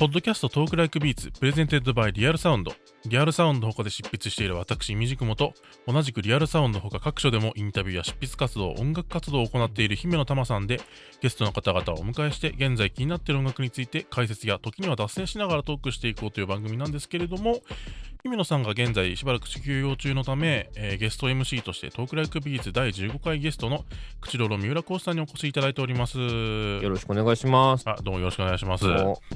[0.00, 2.72] ポッドキャスト Talk Like Beats presented by Real Sound。
[3.06, 5.54] リアルサウンド他で執筆している私、 imdkm と、
[5.86, 10.80] 同じくリアルサウンド他各所でもインタビューや執筆活動、音楽活動を行っている姫乃たまさんで、
[11.22, 17.60] ゲストの方々をお迎えして、現在気になっている音楽について解説や時には脱線しながらトークしていこうという番組なんですけれども、
[18.22, 23.84] 姫乃さんが現在しばらく休養中のため、えー、ゲスト MC として Talk Like Beats 第15回ゲストの
[24.20, 26.18] 口ロロ三浦康嗣さんにお越しいただいております。
[26.18, 27.88] よろしくお願いします。
[27.88, 28.84] あどうもよろしくお願いします。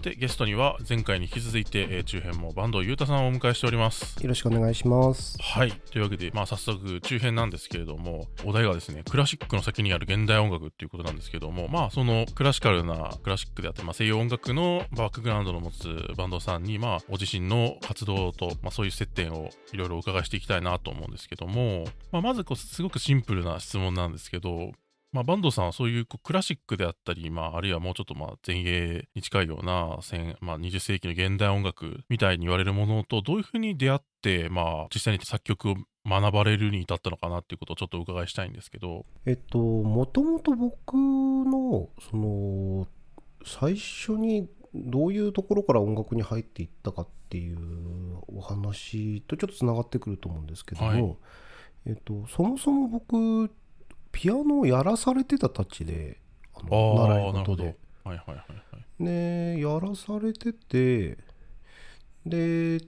[0.02, 4.22] で、ゲストには前回に引き続いて、えー、中編も坂東裕太さんをお迎えしております。
[4.22, 5.36] よろしくお願いします。
[5.40, 5.72] はい。
[5.72, 24.72] というわけで、まあ早速中編なんですけれども、お題がですね、クラシックの先にある現代音楽っていうことなんですけども、まあそのクラシカルなクラシックであって、まあ西洋音楽のバックグラウンドの持つバンドさんに、まあご自身の活動と、まあそういう接点をいろいろお伺いしていきたいなと思うんですけども、まあまずこうすごくシンプルな質問なんですけど、
[25.14, 30.00] まあ、バンドさんはそういうクラシックであったり、まあ、あるいはもうちょっとまあ前衛に近いような、
[30.40, 39.06] まあ、20世紀の現代音楽みたいに言われるものとどういうふうに出会って、まあ、実際に作曲を学ばれるに至ったのかなっていうことをちょっとお伺いしたいんですけど。
[39.24, 42.88] えっと、もともと僕の、その、
[43.44, 47.58] 最初にどういうところから音楽に入っていったかっていう
[48.26, 51.16] お話とちょっとつながってくると思うんですけども、はい
[51.86, 53.50] えっと、そもそも僕、
[54.14, 56.18] ピアノをやらされてたたちで、
[56.54, 57.76] あの習い事で。
[58.04, 59.04] はいはいはいはい。
[59.04, 61.18] で、やらされてて、
[62.24, 62.78] で、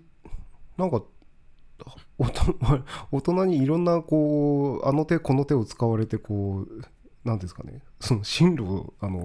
[0.79, 1.03] なんか、
[3.11, 6.83] 大人にいろんな、こう、あの手この手を使われて、こう、
[7.25, 9.19] なんですかね、その進路を、あの、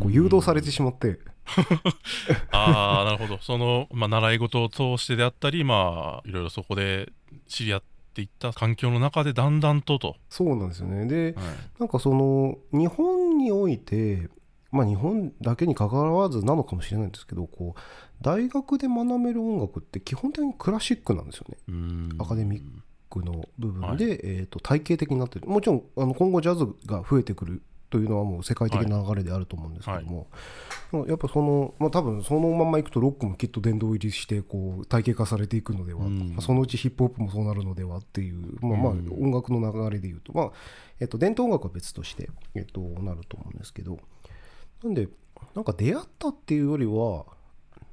[0.00, 1.20] こう誘導されてしまって、
[2.50, 3.38] ああ、なるほど。
[3.42, 7.12] その、まあ、習い事を通してであったり、まあ、いろいろそこで
[7.48, 10.16] 知り合っていった環境の中でだんだんとと。
[10.28, 11.06] そうなんですよね。
[11.06, 11.44] で、はい
[11.78, 14.28] なんかその、日本において、
[14.70, 17.80] まあ日本だけに関わらずなのかもしれないんですけど、こう、
[18.22, 21.56] 大学で学べる音楽って基本的にクラシックなんですよね。
[22.18, 22.62] アカデミッ
[23.10, 27.62] クの部分で、はえー、と体系的になってるもちろんあの今後ジャズが増えてくる
[27.92, 30.26] というのはもう世界的な流れであると思うんですけども、
[31.06, 36.30] やっぱその、まあ、多分そのままいくとロックもきっと殿堂入りしてこう体系化されていくのでは、うん。
[36.30, 40.50] まあそのうちヒップホップもそうなるのではっていう、まあまあ、うん音楽の流れでいうと、まあ
[41.00, 43.98] えっと伝統音楽は別として、えっとなると思うんですけど。
[44.82, 45.08] なんで
[45.54, 47.26] なんか出会ったっていうよりは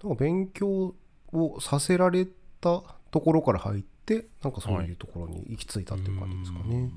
[0.04, 0.96] なんか勉強
[1.34, 2.26] をさせられ
[2.62, 6.90] たところから入ってなんかそういうところに行き着いたっていう感じですかね。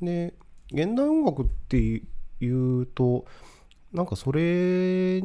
[0.00, 0.34] で
[0.72, 2.02] 現代音楽って
[2.44, 3.24] いうと
[3.92, 5.22] なんかそれ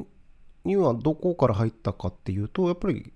[0.65, 3.13] にはどこから入ったかっていうとやっぱり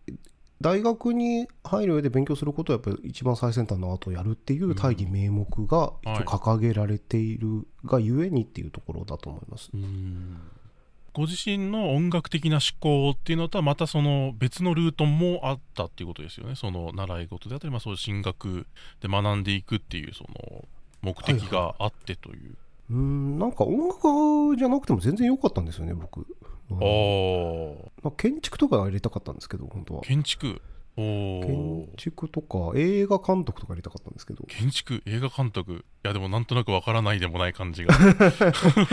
[0.61, 9.71] 大学に入る上で勉強することはやっぱり一番最先端のアートをやるっていう大義名目が掲げられているがゆえにっていうところだと思います。
[11.13, 16.55] ご自身の音楽的な思考っていうのとはまたその別のルートもあったっていうことですよね。
[16.55, 18.65] その習い事であったり、まあ、そういう進学
[19.01, 20.65] で学んでいくっていうその
[21.01, 22.55] 目的があってという、
[22.89, 26.19] うーんなんか音楽じゃなくても全然良かったんですよね僕。
[26.19, 26.25] うん
[26.73, 30.01] ああまあ建築とかやりたかったんですけど本当は。
[30.01, 30.61] 建築？
[30.97, 31.01] お
[31.45, 34.43] 建お築とか映画監督とかやりたかったんですけど。
[34.47, 35.01] 建築？
[35.05, 35.73] 映画監督？
[35.73, 37.93] いやでもなんとなくわからないでもない感じが。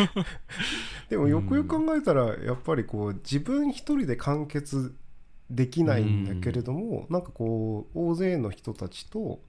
[1.10, 4.94] でもよくよく考えたらやっぱりこう自分一人で完結
[5.50, 6.24] できないん。
[6.24, 9.40] だけれどもなんかこう大勢の人たちと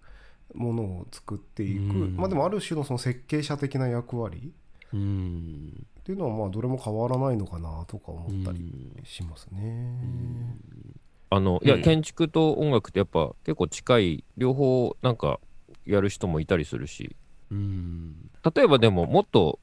[0.53, 1.79] ものを作っていく。
[1.79, 2.15] うん。
[2.15, 4.53] まあでもある種のその設計者的な役割。
[4.93, 5.87] うーん。
[5.99, 9.05] っていうのはまあどれも変わらないのかなとか思ったりうん。
[9.05, 10.57] しますね。
[11.29, 15.39] あの、いや、うん建築と音楽ってやっぱ結構近い、両方なんか
[15.85, 17.15] やる人もいたりするし、
[17.51, 18.31] うーん。
[18.55, 19.59] 例えばでももっと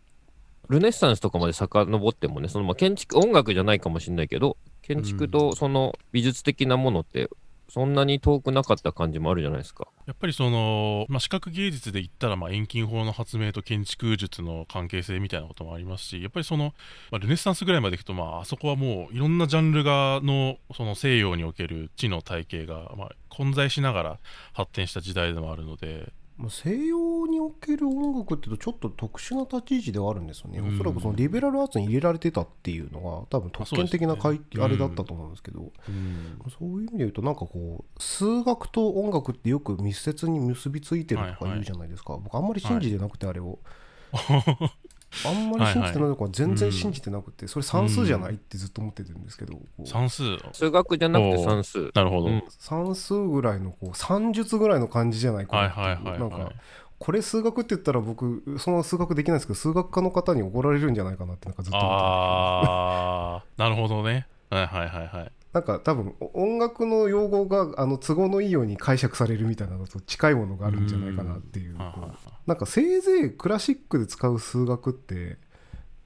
[0.69, 7.29] ルネッサンスとかまで遡ってもね、そのまあ建築、音楽じゃないかもしれないけど、建築とその美術的なものって、
[7.69, 9.89] そんなに遠くなかった感じもあるじゃないですか。
[10.07, 16.75] やっぱりその、まあ、視覚芸術で言ったら、まあ、遠近法の発明と建築術の関係性みたいなこともありますし、やっぱりその、
[17.11, 24.19] まあ、ルネッサンスぐらいまでいくと、まあ、あそこはもういろんなジャンルがの、その西洋における地の体系が、まあ、混在しながら
[24.53, 30.75] 発展した時代でもあるので、まあ、西洋における音楽っていうとちょっと特殊な立ち位置ではあるんですよね、うん。
[30.75, 34.65] おそらくそのリベラルアーツに入れられてたっていうのが多分特権的なあそう会ですね。
[34.65, 36.39] あれだったと思うんですけど、うん。
[36.51, 43.59] そういう意味で言うとなんかこう数学と音楽ってよく密接に結びついてるとか言うじゃないですか、僕あんまり信じてなくてあれを、
[45.25, 50.23] あんまり信じてないのか全然信じてなくてそれ算数じゃないってずっと思ってるんですけど、算数、
[50.53, 51.91] 数学じゃなくて算数。
[51.95, 52.27] なるほど。
[52.27, 56.57] うん算数ぐらいのこう算術ぐらいの感じじゃないかはいなってはいはいなんかはい。
[56.99, 64.27] これ数学って言ったら僕その数学できないですけど数学科の方に怒られるんじゃないかなってなんかずっと思ってああ、 なるほどね。
[64.51, 65.33] はいはいはいはい。
[65.57, 72.11] なんか多分音楽の用語があの都合のいいように解釈されるみたいなのと近いものがあるんじゃないかなっていう、こう
[72.47, 75.39] なんかせいぜいクラシックで使う数学って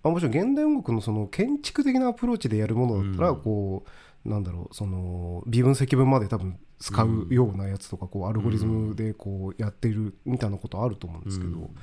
[0.04, 3.40] あもちろん現代音楽のその建築的なアプローチでやるものだったらうん。
[3.40, 3.84] こ
[4.24, 11.76] う、なんだろうその微分積分まで多分使うようなやつとかこうアルゴリズムでこうやっているみたいなことあると思うんですけど、うん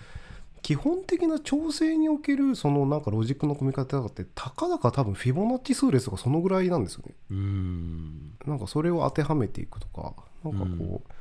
[0.61, 7.15] 基本的な調整におけるそのなんかロジックの組み方ってたかだか多分フィボナッチ数列とかそのぐらいなんですよね。
[7.31, 10.13] うーんなんかそれを当てはめていくとか
[10.43, 11.11] なんかこう、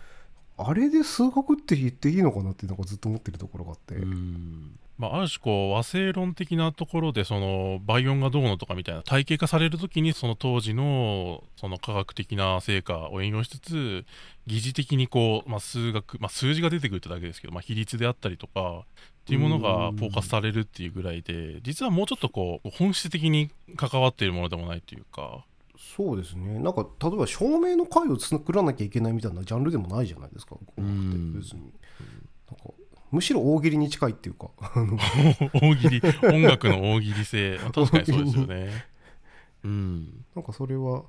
[0.58, 3.94] あれで数学って言っていいのかなってなんかずっと思ってるところがあって。
[3.94, 14.04] うーんまあ、ある種こう和声論的なところでその倍音がどうのとかみたいな体系化されるときにその当時のその科学的な成果を引用しつつ
[14.46, 18.86] 疑似的にこう、まあ、数学、まあ、数字が出てくるってだけですけど、まあ、比率であったりとか
[19.26, 25.44] っていうものがフォーカスされるっていうぐらいで実はもうちょっとこう本質的に関わっているものでもないというか。
[25.76, 26.60] そうですね。
[26.60, 30.54] なんか例えば照明の回を作らなきゃいけないみたいなジャンルでもないじゃないですか。
[30.78, 31.62] 音楽って別に。
[31.62, 32.74] なんか
[33.10, 34.50] むしろ大喜利に近いっていうか。
[35.60, 36.00] 大喜利。
[36.22, 38.84] 音楽の大喜利性、まあ確かにそうですよね。
[39.64, 40.24] うん。
[40.36, 41.02] なんかそれは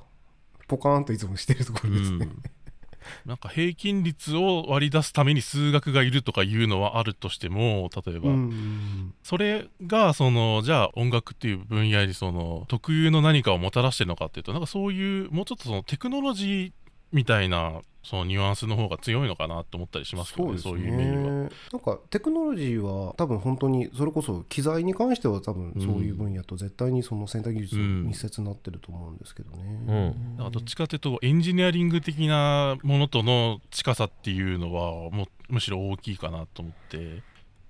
[0.67, 2.43] ポカーンといつもしてるところですね、うん
[3.25, 9.13] なんか平均率を割り出すために数学がいるとかいうのはあるとしても例えば、うん。
[9.23, 21.23] それがそのじゃあ音楽っていう分野にその特有の何かをもたらしてるのかっていうとなんかそういうもうちょっとそのテクノロジーみたいなそのニュアンスの方が強いのかなと思ったりしますけどねそういう意味では。
[21.23, 21.49] なん
[21.81, 30.37] かテクノロジーは多分本当にそれこそ機材に関しては多分そういう分野と絶対にその先端技術密接になってると思うんですけどね、うん。
[30.37, 37.23] だからどっちかというとエンジニアリング的なものとの近さっていうのはもうむしろ大きいかなと思って、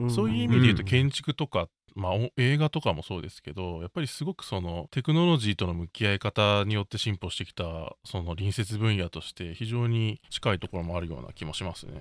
[0.05, 0.11] ん。
[0.11, 1.67] そういう意味で言うとうん建築とか、
[1.97, 7.63] まあ、お映画とかもそうですけどやっぱりすごくそのテクノロジーとの向き合い方によって進歩してきた
[8.05, 11.93] その隣接分野として非常に近いところもあるような気もしますね。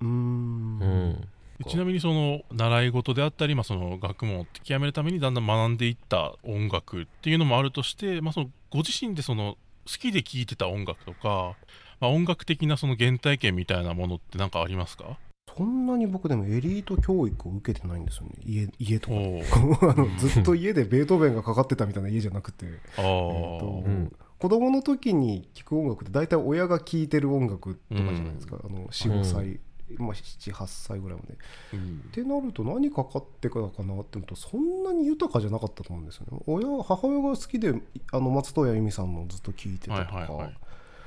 [0.00, 0.78] うーん。
[0.80, 1.20] うん。
[1.58, 9.56] でちなみにその習い事であったり、まあ、その学問を極めるためにだんだん学んでいった音楽っていうのもあるとして、まあ、そのご自身でその
[9.86, 11.56] 好きで聴いてた音楽とか、
[12.00, 15.18] まあ、音楽的なその原体験みたいなものって何かありますか？
[15.56, 18.30] そんなに僕でもエリート教育を受けてないんですよね。
[18.44, 19.14] 家家とか。
[19.92, 22.66] あのずっと家でベートーベンがかかってたみたいな家じゃなくて、
[22.96, 24.12] あー、えーとうん
[24.42, 29.60] 子供の時に聴く音楽って大体親が聴いてる音楽とかじゃないですか、あの45歳、
[29.98, 31.38] まあ、78歳ぐらいまで。
[31.74, 32.04] うん。
[32.08, 36.40] ってなると何かかってからかなって思うとそんなに豊かじゃなかったと思うんですよね。
[36.48, 37.72] 親母親が好きで
[38.10, 40.56] あの松任谷由実さんのずっと聴いてたとか、はいはいはい。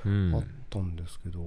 [0.05, 1.39] うんあったんですけど、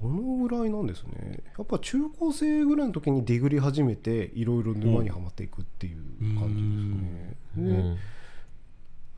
[0.00, 1.42] そのぐらいなんですね。
[1.56, 5.96] やっぱ中高生ぐらいの時にディグり始めていろいろ沼にはまっていくっていう
[6.38, 7.70] 感じですね。
[7.70, 7.96] でうん。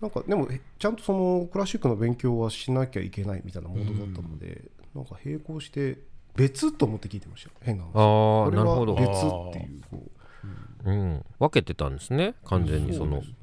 [0.01, 5.99] なんかでもえちゃんとそのクラシックの勉強はしなきゃいけないみたいなモードだったので、なんか並行して
[6.37, 8.95] 別と思って聞いてました変な話あこれあなるほど。
[8.95, 10.05] は別っていうこ
[10.85, 11.25] ううん。
[11.41, 12.35] 分けてたんですね。
[12.45, 13.19] 完全にその。
[13.19, 13.37] うですね。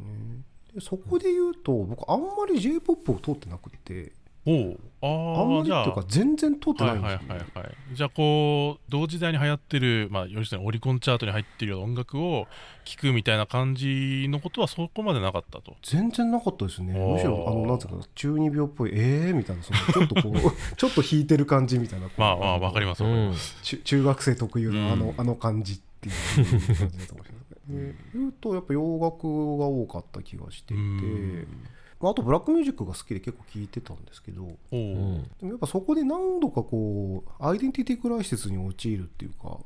[0.76, 4.14] でそこで言うと僕あんまり j p o p を通ってなくて。
[4.48, 7.28] おうああんまりいうか全然通ってはないいんですよ、ね。
[7.30, 12.48] はいはいはいじゃあこう同時代に流行ってるまあ要するにオリコンチャートに入ってるような音楽を
[12.84, 15.76] 聴くみたいな感じのことはそこまでなかったと。
[15.84, 16.94] 全然なかったですね。
[16.94, 22.10] むしろあのなんつうか中二病っぽいえーみたいなそのちょっとこうちょっと弾いてる感じみたいな。
[22.18, 25.14] まあまあわかりますわかります、中中学生特有のあの,、うん。
[25.18, 27.46] あの感じっていう感じだったかもしれない。
[27.50, 27.78] ですね。
[27.78, 31.48] で言うとやっぱ洋楽が多かった気がしていて、うん。
[31.64, 34.58] まあ、あとブラックミュージックが好きで結構聴いてたんですけどおう。
[34.72, 39.58] うんでもやっぱそこで何度かこうアイデンティティクライシスに陥るっていうか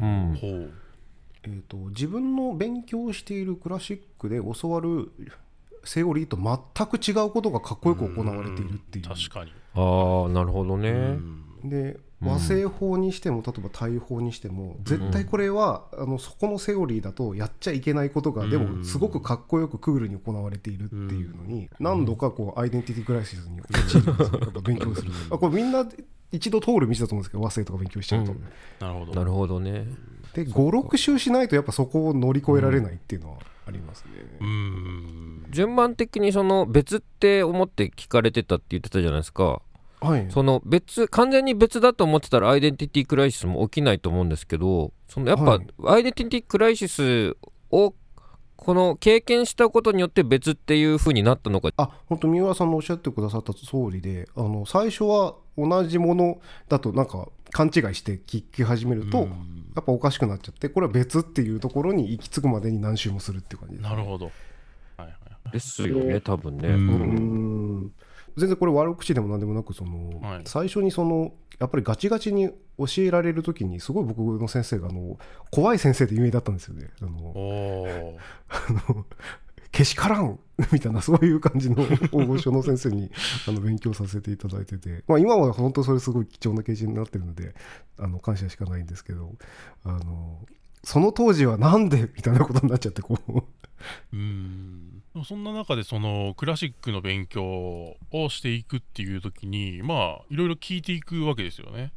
[0.00, 0.38] うん。
[1.44, 5.12] えー、と自分の勉強しているクラシックで教わる
[5.84, 9.04] セオリーと全く違うことがかっこよく行われているっていう。
[9.04, 10.90] 確かに、ああなるほどね。
[10.90, 11.44] うん。
[11.64, 25.12] でうん和製法にしても例えば大法にしても絶対これはあのそこのセオリーだとやっちゃいけないことがでもすごくかっこよくクールに行われているっていうのに何度かこうアイデンティティクライシスに陥るんですよやっぱ 勉強する。
[25.28, 25.86] とあこれみんな
[26.32, 28.42] 一度通る道だと思うんですけど和製とか勉強しちゃうと、うん。
[28.80, 29.14] なるほど。
[29.14, 29.86] なるほどね。
[30.32, 35.46] で56周しないとやっぱそこを乗り越えられないっていうのはありますね、うん。
[35.50, 39.60] 順番的にその別って思って聞かれてたって言ってたじゃないですか
[40.00, 40.26] はい。
[40.30, 45.66] その別完全に別だと思ってたらアイデンティティクライシスも起きないと思うんですけどそのやっぱ、はい。
[45.86, 47.36] アイデンティティクライシス
[47.70, 47.94] を
[48.56, 51.70] この経験したことによって別っていう風になったのか。
[51.76, 53.62] あ本当三浦さんのおっしゃってくださった通
[53.92, 59.72] りであの最初は同じものだとなんか勘違いして聞き始めると、うん。
[59.74, 63.88] やっぱおかしくなっちゃってこれは別っていうところに行き着くまでに何周もするっていう感じです。
[63.88, 64.26] なるほど。
[64.96, 65.50] はいはい。
[65.52, 66.74] ですよね多分ね、うん。
[66.76, 66.92] う
[67.86, 67.92] ん
[68.36, 70.40] 全然これ悪口でも何でもなくその、はい。
[70.44, 75.18] 最初にそのやっぱりガチガチに教えられる時にすごい僕の先生があの
[75.50, 76.90] 怖い先生で有名だったんですよね。
[77.00, 78.24] あの
[79.72, 80.38] けしからん
[80.72, 81.76] みたいなそういう感じの
[82.10, 83.10] 大御所の先生に
[83.46, 87.54] あの勉強させていただいてて、まあ、今は本当それすごい貴重な経験になってるので
[87.98, 89.34] あの感謝しかないんですけど
[89.84, 90.46] あの
[90.82, 93.42] その当時はなんでみたいなことになっちゃってこう。
[94.12, 101.92] うんそんな中でそのクラシックの勉強をしていくっていう時にまあいろいろ聞いていくわけですよね。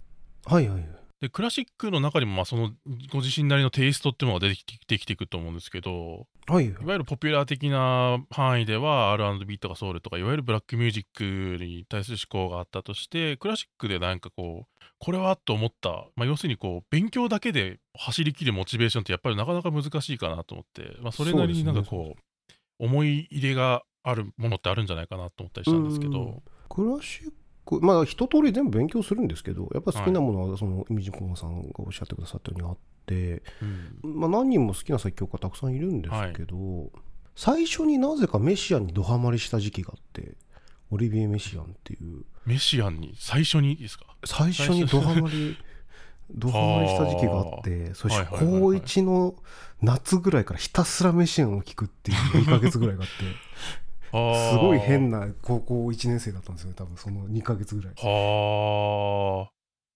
[0.45, 2.71] はいはいでクラシックの中にもまあその
[3.11, 6.71] ご自身なりのテイストっていうのが出てきてできていくと思うんですけどはいい。
[6.71, 22.21] わゆるポピュラー的な範囲では R&B とかソウルとかいわゆるブラックミュージックに対する思考があったとしてクラシックでなんかこうこれはと思った、まあ、要するにこう勉強だけで走りきるモチベーションってやっぱりなかなか難しいかなと思って、まあ、それなりになんかこう
[22.79, 26.41] 思い入れがあるものってあるんじゃないかなと思ったりしたんですけうんど。
[26.69, 27.31] クラシッ
[27.65, 33.43] クまあ一通り全部勉強するんですけどやっぱ好きなものはそのイミジコンさんがおっしゃってくださったようにあって、
[34.03, 34.19] うん。
[34.19, 36.91] まあ、何人も好きな作曲家たくさんいるんですけど、
[37.36, 40.36] 最初になぜかメシアンにドハマりした時期があって
[40.91, 42.24] オリビエ・メシアンっていう。
[42.45, 44.05] メシアンに最初にですか？
[44.25, 45.57] 最初にドハマり
[46.31, 49.36] ドハマりした時期があってそして高1の
[49.81, 53.13] 夏ぐらいからひたすらメシアンを聴くっていう2ヶ月ぐらいがあって
[54.12, 57.93] すごい変なな高校1年生だったんですよね多分その2ヶ月ぐらい。
[57.95, 59.51] はあ。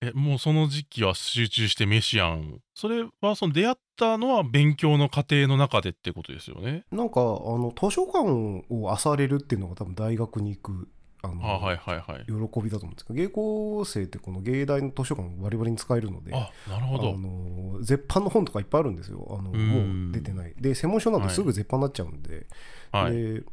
[0.05, 2.59] え、もうその時期は集中してメシアン。
[2.75, 6.83] それはその出会ったのは勉強の過程の中でってことですよね？
[6.91, 10.89] なんかあの図書館を漁れるっていうのが多分大学に行く
[11.23, 12.25] あの、あはいはいはい。
[12.25, 17.17] 喜びだと思うんですけど芸工生ってこの芸大の図書館をバリバリに使えるのであ、なるほあど。
[17.17, 22.45] の絶版の本とかいっぱいあるんですよあのうんもう出てないで専門書なんてすぐ絶版になっちゃうんで,、
[22.91, 23.13] はい。
[23.13, 23.43] で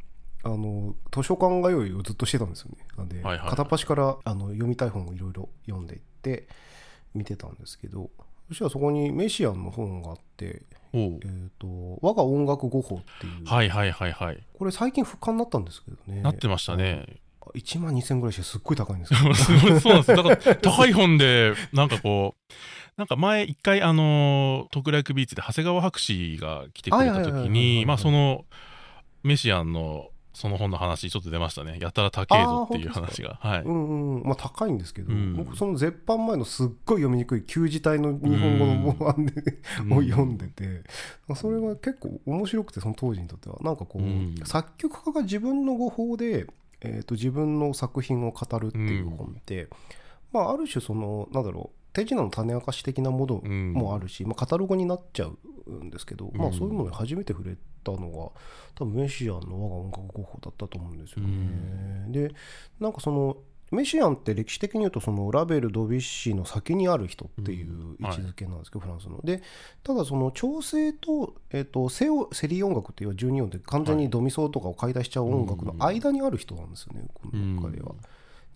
[0.42, 6.48] あの図書館通いをずっとしてたんですよねなんで、はいはいはい片っ端からあの読みたい本をいろいろ読んでいって
[7.14, 8.10] 見てたんですけど
[8.48, 10.62] そしたらそこにメシアンの本があって
[10.92, 14.42] えー、と我が音楽語法っていう、はいはいはいはい。
[14.58, 17.06] これ最近復刊になったんですけどねなってましたね。
[17.54, 19.35] 1万2000ぐらいしてすっごい高いんですよ。
[19.80, 20.23] そうなんですよ。
[20.23, 22.52] だから高い本で、なんかこう、
[22.97, 28.44] なんか前一回あの徳楽ビーチで長谷川博士が来てくれた時にまあその
[29.23, 31.78] メシアンのその本の話ちょっと出ましたね。
[31.80, 33.38] やたら高えぞっていう話が。
[33.40, 35.37] はい、うんうんまあ高いんですけど、うん。
[35.37, 39.32] 僕その絶版前のすっごい読みにくい旧字体の日本語の模案で、
[39.82, 39.92] うん。
[39.94, 40.82] を読んでて
[41.35, 43.56] それが結構面白くてその当時にとっては。
[43.61, 44.35] なんかこう、うん。
[44.44, 46.47] 作曲家が自分の語法で、
[46.82, 49.68] えー、と自分の作品を語るっていう本って、
[50.32, 53.72] まあある種そのなんだろう手品の種明かし的なものうん。
[53.72, 55.30] もあるし、まあ、カタログになっちゃ
[55.66, 58.30] うんですけど、まあ、うんそういうものに初めて触れたのが
[58.75, 62.06] 多分メシアンの我が音楽語法だったと思うんですよね。
[62.08, 62.32] で
[62.78, 63.37] なんかその
[63.70, 69.20] メシアンって歴史的に言うとそのラベル・ドビュッシーの先にある人っていう位置づけなんですけど、フランスの。
[69.22, 69.42] で
[69.82, 77.94] ただその調整と,、えー、とセオセリー音楽っていう12音で完全にドミソとかを解体しちゃう音楽の間にある人なんですよね、この彼は。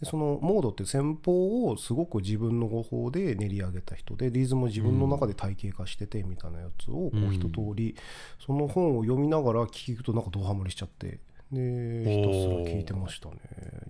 [0.00, 7.94] でそのモードって戦法をすごく自分の語法で練り上げた人でリズムを自分の中で体系化しててみたいなやつをこううん一通り
[8.44, 11.20] その本を読みながら聞くとなんかドハマりしちゃって
[11.54, 13.36] でひたすら聞いてましたね。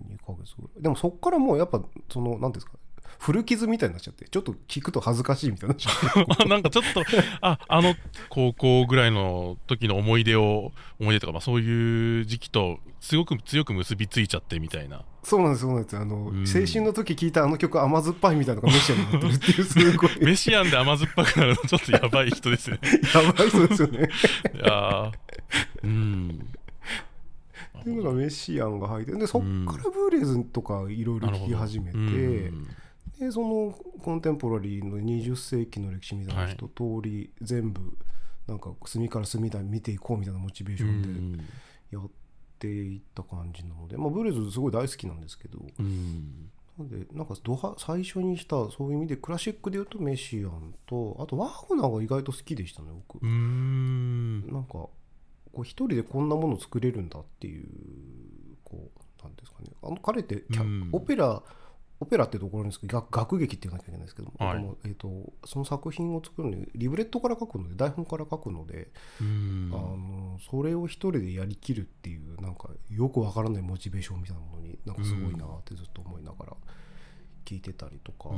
[0.09, 0.83] 2ヶ月ぐらい。
[0.83, 1.81] でもそっからもうやっぱ
[2.11, 2.73] その何ていうんですか
[3.19, 6.45] 古傷みたいになっちゃってちょっと聞くと恥ずかしいみたいになっちゃって。
[6.49, 7.03] なんかちょっと
[7.41, 7.95] ああの
[8.29, 15.03] 高校ぐらいの時の思い出を思い出とか、まあ、そういう時期とすごく強く結びついちゃってみたいな。
[15.23, 15.97] そうなんですそうなんです。
[15.97, 16.45] あの、ん。
[16.45, 20.09] 青春の時聞いたあの曲甘酸っぱいみたいなのがメシアになってるっていうすごい。
[20.21, 22.79] メシアンで甘酸っぱくなるのちょっとやばい人ですね。
[23.13, 23.99] やばい人ですよね。
[24.53, 25.11] いやー。
[25.83, 26.47] うん
[27.85, 32.67] メシアンが入ってでそっからブーレーズンとかいろいろ聞き始めて、うん。
[33.19, 33.73] でその
[34.03, 37.97] コンテンポラリーの20世紀の歴史みたいな一通り全部
[38.47, 41.43] なんか隅から隅まで見ていこうみたいなモチベーションで
[41.91, 42.09] やっ
[42.59, 45.59] ていった感じなので、まあ、ブーレーズンすごい大好きなんですけど。
[45.79, 46.51] うん。
[46.77, 53.23] なんでなんかドハ最初にしたそういう意味でクラシックで言うとメシアンとあとワーグナーが意外と好きでしたね僕。
[53.23, 53.27] う。
[53.27, 54.45] ん。
[54.51, 54.89] なんか
[55.55, 57.65] こう一人でこんなもの作れるんだっていう
[58.65, 59.69] こうなんですかね。
[59.81, 60.89] あの彼ってキャうん。
[60.91, 61.41] オペラ
[62.01, 64.65] オペラってところにですけど楽楽劇って言わなきゃいけないんですけども、はい。
[64.83, 68.89] えー、とその作品を作るのにリブレットから書くので台本から書くので、
[69.21, 69.71] うん。
[69.73, 76.53] あのそれを一人でやりきるっていうなんかよくわからないモチベーションみたいなものになんかすごいなってずっと思いながら
[77.45, 78.29] 聞いてたりとか、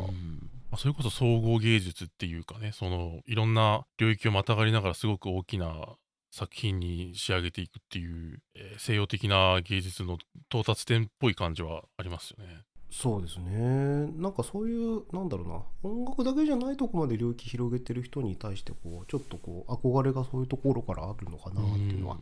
[0.77, 5.95] それこそ総合芸術っていうかねそのいろんな領域をまたがりながらすごく大きな
[6.37, 10.17] 作品に仕上げていくっていう、えー西洋的な芸術の
[10.49, 12.61] 到達点っぽい感じはありますよね。
[12.91, 14.07] そうですね。
[14.15, 15.89] なんかそういうなんだろうな。
[15.89, 22.17] 音楽だけじゃないとこまで領域広げてる人に対してこうちょっとこう憧れがそういうところからあるのかなっていうのは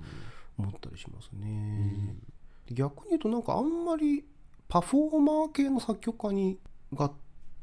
[0.57, 2.15] 思ったりしますうね
[2.71, 4.23] 逆に言うとなんかあんまり
[4.67, 6.57] パフォーマー系の作曲家に
[6.93, 7.11] が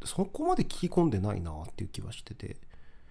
[0.04, 2.56] そこまで聞き込んでないなっていう気はしてて、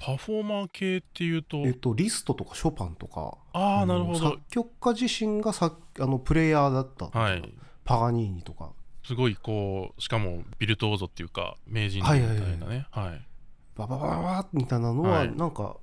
[0.02, 4.40] パフォーマー系っていうと、えっと、リストとかショパンとかああ、なるほど作。
[4.50, 7.54] 曲家自身がさあのプレイヤーだったはい。
[7.84, 8.72] パガニーニとか
[9.06, 12.86] すごいこう、しかもビルトオーゾっていうか、名人みたいなね。
[12.92, 13.22] はい。
[13.76, 15.78] バババババみたいなのははいなんか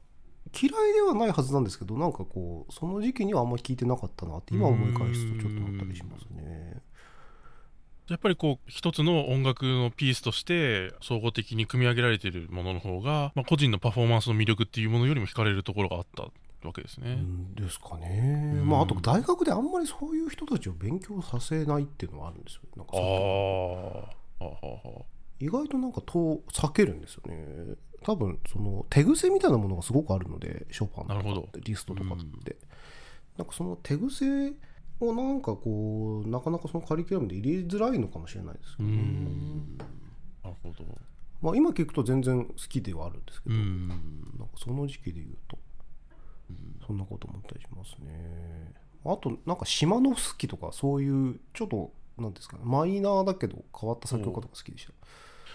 [0.60, 6.80] 嫌いではないはずなんですけどなんかこうその時期にはあんまり聞いてなかったなって今思い返すとちょっと思ったりしますね。
[8.08, 16.22] やっぱりこう一つの音楽のピースとして総合的に組み上げられているものの方が、まあ、個人のパフォーマンスの魅力っていうものよりも惹かれるところがあった
[16.66, 17.12] わけですね。
[17.12, 18.52] うんですかね。
[18.56, 22.62] うんまああと大学であんまりそういう人たちを勉強させないっていうのはあるんですよ。
[22.76, 27.76] なんかああ意外となんかと避けるんですよね。
[28.02, 32.56] 多分その手癖みたいなものがすごくあるのでショパンとかなるほどってリストとかって、
[33.36, 34.52] なんかその手癖
[35.00, 40.85] をなんかこうなかなかそのカリキュラムで入れづらいのかもしれないですけうどなるほど。
[41.40, 43.88] まあ今聞くと全然好きではあるんですけど、うん
[44.38, 45.59] なんかその時期で言うと
[46.87, 48.73] そんなこと思ったりしますね。
[49.05, 54.93] あとなんか島の好きとかそういうちょっとなんですかねマイナーだけど変わった作曲家とか好きでした。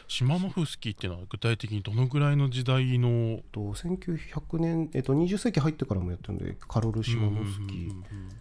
[0.07, 3.39] 島のフスキーっていうのは具体的にどのぐらいの時代の？
[3.51, 7.91] と1900年、えっと、20世紀入ってからもやってるのでカロル・シマノフスキー、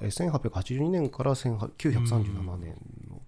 [0.01, 2.77] えー1882年から1937年
[3.09, 3.23] の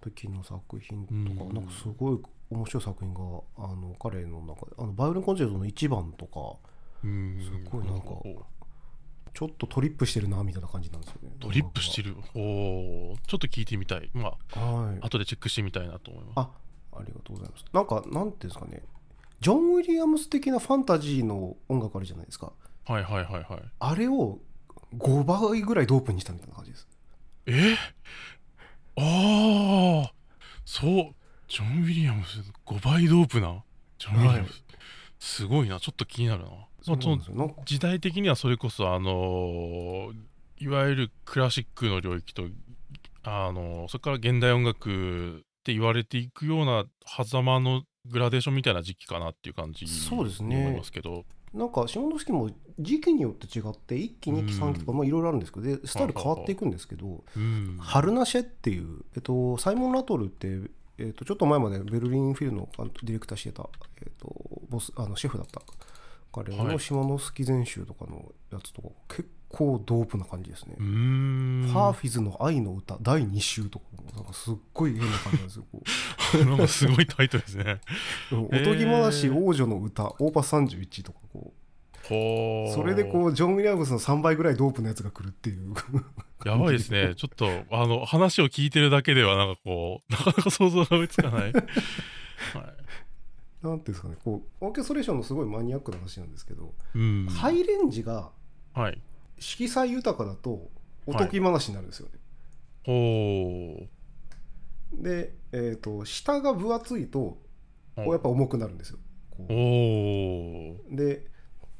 [0.00, 2.18] 時の作品とか、うんなんかすごい
[2.50, 3.20] 面白い作品が
[3.56, 6.58] あの彼の中であのバイオリンコンチェルトの1番とか
[7.04, 8.06] うんすごいなんか
[9.34, 11.30] ちょっとトリップしてるなみたいな感じなんですよね。
[11.40, 12.16] トリップしてる。
[12.34, 13.16] おー。
[13.26, 14.10] ちょっと聞いてみたい。
[14.12, 14.34] まは
[14.94, 14.98] い。
[15.00, 16.34] あ後でチェックしてみたいなと思います。
[16.36, 16.50] あ
[16.94, 17.64] ありがとうございます。
[17.72, 18.82] なんかなんていうんですかね。
[19.40, 22.52] ジョン・ウィリアムス的なファンタジーの音楽あるじゃないですか。
[22.86, 23.62] はいはいはいはい。
[23.80, 24.38] あれを
[24.96, 26.88] 5倍ぐらいドープにしたみたいな感じです。
[27.46, 27.74] え？
[28.96, 30.12] ああ
[30.64, 31.14] そう。
[31.48, 33.62] ジョン・ウィリアムス5倍ドープな？
[33.98, 34.64] ジョン・ウィリアムス、
[35.18, 35.80] すごいな。
[35.80, 36.50] ちょっと気になるな。
[36.50, 36.94] まあそ
[37.32, 40.14] の時代的にはそれこそあのー
[40.58, 42.44] いわゆるクラシックの領域と
[43.22, 46.84] あのーそれから現代音楽って言われていくような
[47.24, 50.56] 狭間のグラデーションみたいな時期かなっていう感じそうですね。
[50.56, 51.24] に思いますけど。
[51.54, 57.76] なんか下関も時期によって違って1期2期3期とかまあいろいろあるんですけどでスタイル変わっていくんですけどうん。
[57.78, 60.48] ハルナシェっていう、えっと、サイモン・ラトルって、
[60.98, 63.68] えっと、ちょっと前までベルリンフィルのディレクターしてた、
[64.00, 64.34] えっと、
[64.68, 65.60] ボスあのシェフだった
[66.32, 66.64] 彼は。
[66.64, 70.76] いの島のスキ全集とかのやつとか結構ドープな感じですね。
[70.78, 70.82] う。
[70.82, 70.84] ー
[71.66, 71.68] ん。
[71.72, 75.64] ハーフィズの愛の歌第2集とかもなんかすっごい変な感じなんですよ。
[75.70, 75.82] こ
[76.38, 77.80] なんかすごいタイトルですね。
[78.32, 81.52] う おとぎ話王女の歌オーパス31とかこ
[82.08, 82.74] ほう。
[82.74, 85.74] それでこうジョン・ウィリアムスの3倍ぐらいドープのやつが来るっていうう。
[86.48, 87.14] やばいですね。
[87.14, 91.62] ちょっとあの話を聞いてるだけではなんかこうなかなか想像が追いつかない、 はい、
[93.62, 97.26] なんていうんですかねこうオーケストレーションのすごいマニアックな話なんですけど、うん。
[97.26, 98.30] ハイレンジが
[98.74, 99.00] はい。
[99.38, 100.70] 色彩豊かだと
[101.06, 102.18] おとぎ話になるんですよね。
[102.84, 103.86] ほ
[105.02, 107.38] で、えー、と下が分厚いと
[107.96, 108.98] うこうやっぱ重くなるんですよ。
[110.90, 111.26] で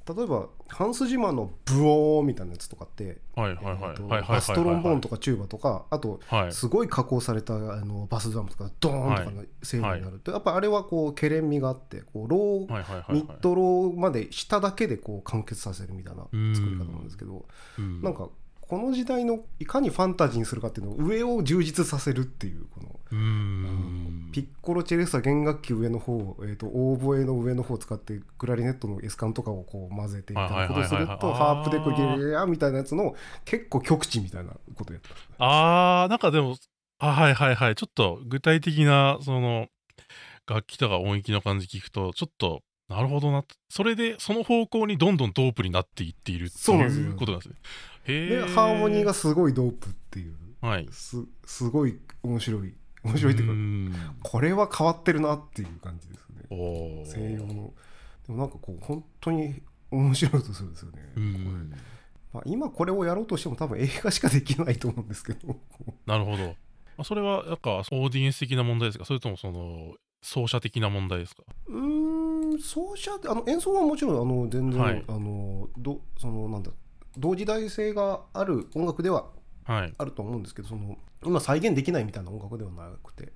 [0.08, 6.52] 例えばハンス・ジマーのブオーンみたいなやつとかって、バストロンボーンとかチューバとかあとはい。
[6.52, 16.22] すごい加工されたあのバスドラムとかドーンとかの声量になると、やっぱあれはこうけれんみがあってこうロー、ミッドローまで下だけでこう完結させるみたいな
[16.54, 17.46] 作り方なんですけど、
[17.78, 18.02] うん。
[18.02, 18.28] なんか
[18.72, 22.88] この時代のいかにファンタジーにするかっていうのを上を充実させるっていうこの
[24.32, 35.22] ピッコロチェレスタ弦楽器上の方、えー、とオーボエの上の方を使ってクラリネットのエス管とかをこう混ぜてみたいなことをするとハープでこうギリギリみたいなやつの結構極致みたいなことをやってます。
[35.37, 36.56] あーなんかでも
[36.98, 37.74] あはいはいはい。
[37.74, 39.66] ちょっと具体的なその
[40.48, 47.56] 楽器とか音域の感じ聞くとちょっとなるほどなそれでその方向にどんどんドープになっていっているっていうことなんですね。
[47.56, 47.58] へ
[48.06, 50.34] でえハーモニーがすごいドープっていう。
[50.60, 50.88] はい。
[50.90, 52.74] すすごい面白い。
[53.04, 54.18] 面白いっていうかん。
[54.22, 56.46] これは変わってるなっていう感じですね。
[57.04, 57.72] 西洋の。
[58.26, 59.60] でもなんかこう本当に
[59.90, 61.72] 面白いとするんですよね、うん。
[62.32, 65.56] まあ、今これをやろうとしても多分映画しかできないと思うんですけど。
[66.06, 66.46] なるほど。
[66.46, 66.54] ま
[66.98, 69.04] あそれはなんかオーディエンス的な問題ですか？
[69.04, 71.42] それともその奏者的な問題ですか？
[71.66, 75.04] うーん奏者あの演奏はもちろんあの全然、はい。
[75.08, 76.70] あのどそのなんだ
[77.16, 79.27] 同時代性がある音楽では
[79.64, 79.94] はい。
[79.96, 83.33] あると思うんですけどその今再現できないみたいな音楽ではなくて。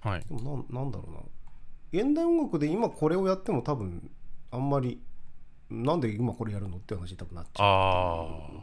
[0.00, 0.24] はい。
[0.24, 2.02] でもなんなんだろうな。
[2.02, 4.10] 現代音楽で今これをやっても多分
[4.50, 5.00] あんまり
[5.70, 7.64] なんで今これやるのって話に多分なっちゃ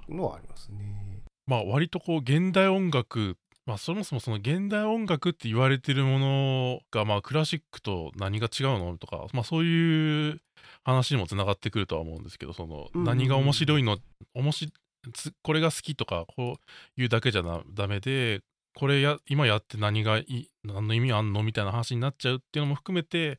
[0.09, 1.23] うのはありますね。
[1.45, 10.41] まあ割とこう現代音楽まあそもそもその現代音楽って言われてるものがまあクラシックと何が違うのとかまあそういう
[10.85, 13.97] 話にもつながってくるとは思うんですけどそのうん何が面白いの
[14.33, 14.71] 面白
[15.13, 16.57] つこれが好きとかこ
[16.97, 18.39] ういうだけじゃなダメで
[18.73, 23.37] これや今やって何がいい何の意味あんのみたいな話になっちゃうっていうのも含めて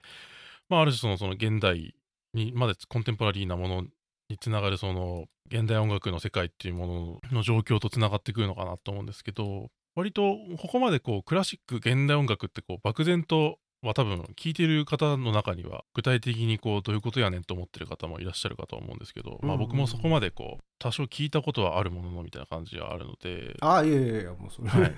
[0.69, 1.95] まあある種そのその現代
[2.35, 3.85] にまでコンテンポラリーなもの
[4.29, 23.57] につながるその現代音楽の世界っていうものの状況とつながってくるのかなと思うんですけど割とここまでこうクラシック現代音楽ってこう漠然とは多分聞いてる方の中には具体的にこうどういうことやねんと思ってる方もいらっしゃるかと思うんですけど、まあ僕もそこまでこう多少聞いたことはあるもののみたいな感じがあるので。
[23.61, 24.87] ああいやいやいやもうそれ、は。
[24.87, 24.95] い。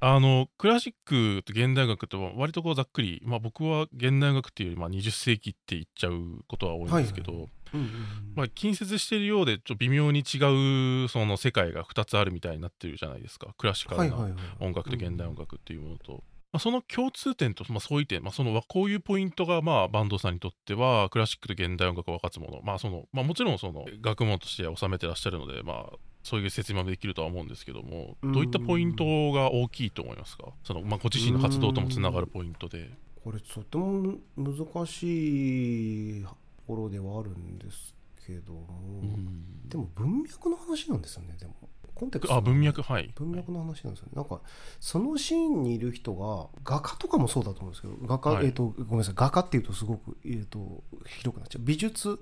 [0.00, 7.42] あのクラシックと現代音楽って割とこうざっくり、まあ、僕は現代音楽っていうよりまあ20世紀って言っちゃうことは多いんですけど、はい
[7.74, 7.86] うんうん。
[7.86, 7.90] うん
[8.34, 13.54] まあ、近接してるようでちょ微妙に違うその世界が2つあるみたいになってるじゃないですか。
[13.56, 28.32] クラシカルなはいはいはい音楽と現代音楽っていうものと、まあ、その共通点と、まあ、そういう点、まあ、そのこういうポイントがまあバンドさんにとってはクラシックと現代音楽を分かつもの,、まあそのまあ、もちろんその学問として収めてらっしゃるので、まあ、そういう説明もできるとは思うんですけどもうん。
[28.32, 30.46] どういったポイントが大きいと思いますか？
[30.64, 32.90] その、まあ、ご自身の活動ともつながるポイントで。
[33.22, 36.36] これとても難しいと
[36.66, 37.94] ころではあるんです
[38.26, 38.66] けども、
[39.02, 39.68] うん。
[39.68, 41.54] でも文脈の話なんですよねでも
[42.00, 43.12] コンテクストあ文脈はい。
[43.14, 44.12] 文脈の話なんですよね。
[44.14, 44.40] なんか
[44.80, 48.46] そのシーンにいる人が画家とかもそうだと思うんですけど画家、はい。
[48.46, 49.14] えっ、とごめんなさい。
[49.14, 51.62] 画家っていうとすごく、えー、と広くなっちゃう。
[51.62, 52.18] 美術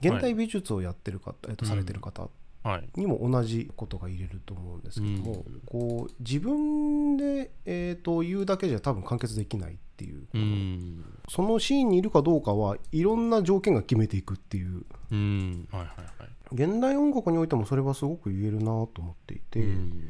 [0.00, 2.28] 現代美術をやってる方、えー、とされてる方
[2.64, 2.88] はい。
[2.96, 5.60] にも同じことが入れると思うんですけども、うん。
[5.64, 11.04] こう自分で、えー、と言うだけじゃ多分完結できないっていう、うん。
[11.28, 14.84] そのシーンにいるかどうかはいろんな条件が決めていくっていう。
[15.12, 15.68] うん。
[15.70, 15.88] はいはい
[16.22, 16.28] はい。
[16.52, 20.08] 現代音楽においてもそれはすごく言えるなと思っていて、うん。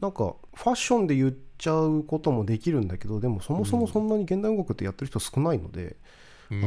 [0.00, 5.96] なんかファッションで言っちゃうこともできるんだけどでもそもそもそんなに現代音楽ってやってる人少ないので、
[6.50, 6.60] うん。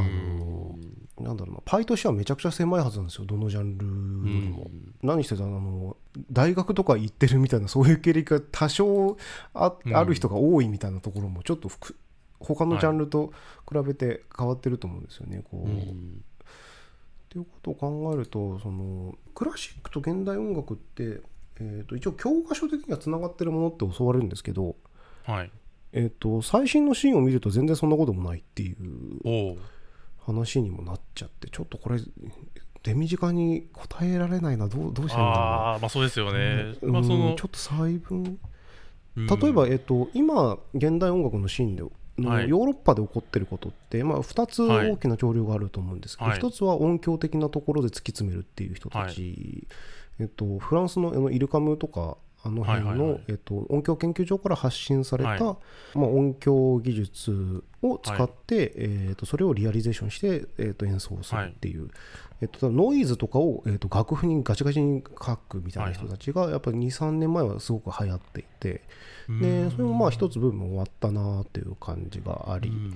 [1.18, 4.72] のなんだろうなパイとしてはめちゃくちゃ狭いはずなんですよどのジャンルよりも。
[5.02, 5.98] 何してたあの
[6.32, 9.18] 大学とか行ってるみたいなそういう経歴が多少
[9.54, 11.96] ある人が多いみたいなところもちょっとふく
[12.46, 13.34] 他のジャンルと
[13.72, 15.44] 比べて変わってると思うんですよね。
[15.50, 15.70] こう。
[15.70, 15.74] うん。
[15.74, 15.84] っ
[17.30, 21.22] ていうことを考えるとそのクラシックと現代音楽って、
[21.60, 24.76] えー、と一応教科書的にはつながってるものって教われるんですけど、
[25.26, 25.52] はい。
[25.94, 29.58] えー、と最新のシーンを見ると全然そんなこともないっていう
[30.20, 32.00] 話にもなっちゃってちょっとこれ
[32.82, 38.40] 手短に答えられないなどうどうしたらいいんだろうああまあそうですよね、うんまあそのちょっと細分。
[39.16, 39.28] うん。
[39.28, 41.84] 例えば、えっと、今現代音楽のシーンで
[42.18, 42.50] のはい。
[42.50, 44.92] ヨーロッパで起こってることって、まあ、2つはい。
[44.92, 46.40] 大きな潮流があると思うんですけど、はい。
[46.40, 49.68] 1つは音響的なところで突き詰めるっていう人たち、
[50.20, 53.24] えっと、フランスのイルカムとかあの辺の、はいはいはい。
[53.30, 55.98] えっと、音響研究所から発信された、はい。
[55.98, 61.90] まあ、音響技術を使って、えっと、それをリアリゼーションして、えっと、演奏するっていう、
[62.42, 68.82] えっと、ノイズとかを、えっと、楽譜にガチガチに書くみたいな人たちがやっぱり23年前はすごく流行っていて。
[69.30, 72.94] でそれもまあ一つ部分も終わったなっていう感じがあり、うん。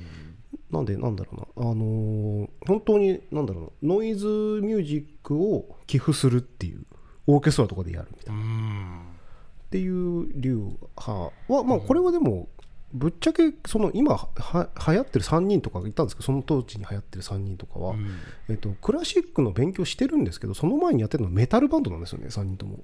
[0.69, 1.69] なんでなんだろうな。
[1.71, 3.95] あのー本当になんだろうな。
[3.95, 6.85] ノイズミュージックを寄付するっていう
[7.27, 8.41] オーケストラとかでやるみたいな、
[9.67, 10.55] っうんていう流
[10.97, 12.47] 派はまあこれはでも
[12.93, 18.17] ぶっちゃけその今はは流行ってる3人とかいたんですけどその当時に流行ってる3人とかは、うん。
[18.49, 22.79] えっと、クラシックの勉強してるんですけどその前にやってるのはメタルバンドなんですよね3人とも。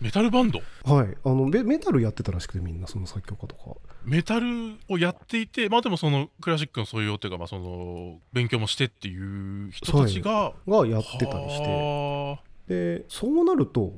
[0.00, 0.60] メタルバンド？
[0.84, 3.76] はい、あのメメタルやってたらしくてみんなその作曲家とか。
[4.04, 4.46] メタル
[4.88, 11.64] をやっていてまあでもそのクラシックの素養というかまあその勉強もしてっていう人たちががやってたりして。
[11.64, 12.38] は
[12.68, 13.94] でそうなると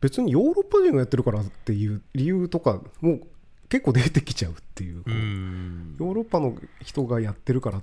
[0.00, 3.20] 別にヨーロッパ人がやってるからっていう理由とかもう
[3.68, 5.96] 結構出てきちゃうっていうううん。
[5.98, 7.82] ヨーロッパの人がやってるからっ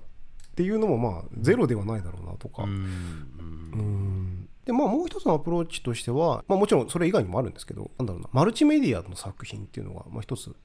[0.56, 2.64] ていうのもまあゼロではないだろうなとか。
[2.64, 2.74] ううん。
[2.74, 10.56] んでまあもう一つのアプローチとしては、まあ、もちろんそれ以外にもあるんですけどなんだろうなマルチメディアの作品っていうのがまあ一つ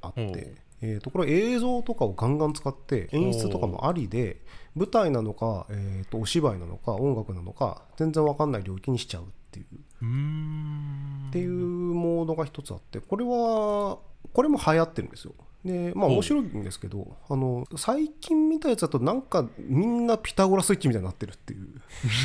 [0.00, 4.40] あって、えー、とこれは映像とかをガンガン使って演出とかもありで
[4.74, 9.66] 舞台なのか、えー、とお芝居なのか音楽なのか全然わかんない領域にしちゃうっていう。
[9.72, 13.98] うんっていうモードが一つあってこれは
[14.32, 15.32] これも流行ってるんですよ。
[15.64, 21.68] でまあ面白いんですけどあの最近見たやつだとなんかみんなピタゴラスイッチみたいになってるっていう。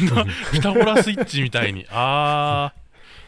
[0.03, 1.85] みんなピタゴラスイッチみたいに。
[1.91, 2.73] あ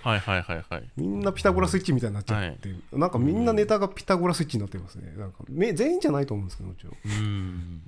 [0.04, 0.84] あはいはいはいはい。
[0.96, 5.14] みんなピタゴラスイッチみたいになっちゃって、なんかみんなネタがピタゴラスイッチになってますね。
[5.18, 6.96] なんかめ全員じゃないと思うんですけどもちろん。
[7.06, 7.82] うん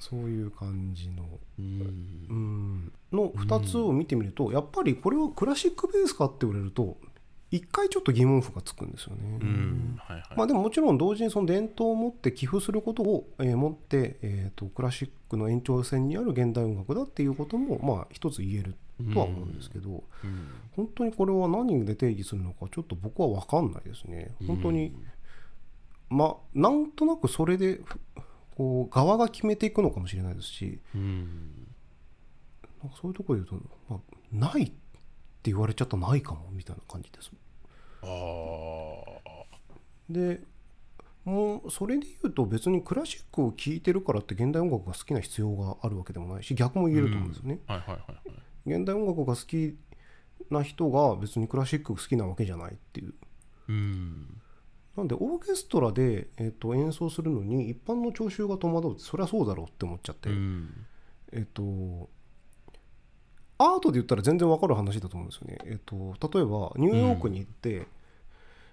[0.00, 1.24] そういう感じの。
[1.58, 2.26] うん。
[2.28, 2.92] うん。
[3.12, 6.96] の2つを見てみると、やっぱりこれはクラシックベースかって言われると
[7.50, 9.38] 一回ちょっと疑問符がつくんですよね。
[9.40, 9.96] うん。
[9.98, 10.26] はいはい。
[10.36, 18.74] まあ、でももちろん同時にその伝統を持って寄付することを、えー持って、えー、とクラシックの延長線にある現代音楽だっていうこともまあ一つ言える
[19.12, 20.48] とは思うんですけど、うん。
[20.74, 24.34] 本当にこれは何で定義するのかちょっと僕は分かんないですね。
[24.46, 24.92] 本当に、
[26.10, 27.98] まあなんとなくそれでふ
[28.56, 31.68] こう側が決めていくのかもしれないですしうん
[32.82, 34.74] なんかそういうところで言うと、まあ、ないって
[35.44, 37.30] 言われちゃったらないかもみたいな感じです。
[40.08, 40.40] で
[41.24, 47.58] もうそれで言うと別にクラシックを聴いてるからって現代音楽が好きな必要があるわけでもないし逆も言えると思うんですよね。
[47.66, 49.76] はいはいはいはい現代音楽が好き
[50.50, 53.14] な人が別にクラシック好きなわけじゃないっていう。
[53.68, 54.35] うん
[54.96, 60.86] なんでオーケストラで、えっと演奏するのに一般の聴衆が戸惑うってそりゃそうだろうって思っちゃって、うん。
[61.32, 62.08] えっと
[63.58, 65.58] アートで言ったら全然わかる話だと思うんですよね。
[65.66, 65.96] えっと
[66.28, 67.86] 例えばニューヨークに行って、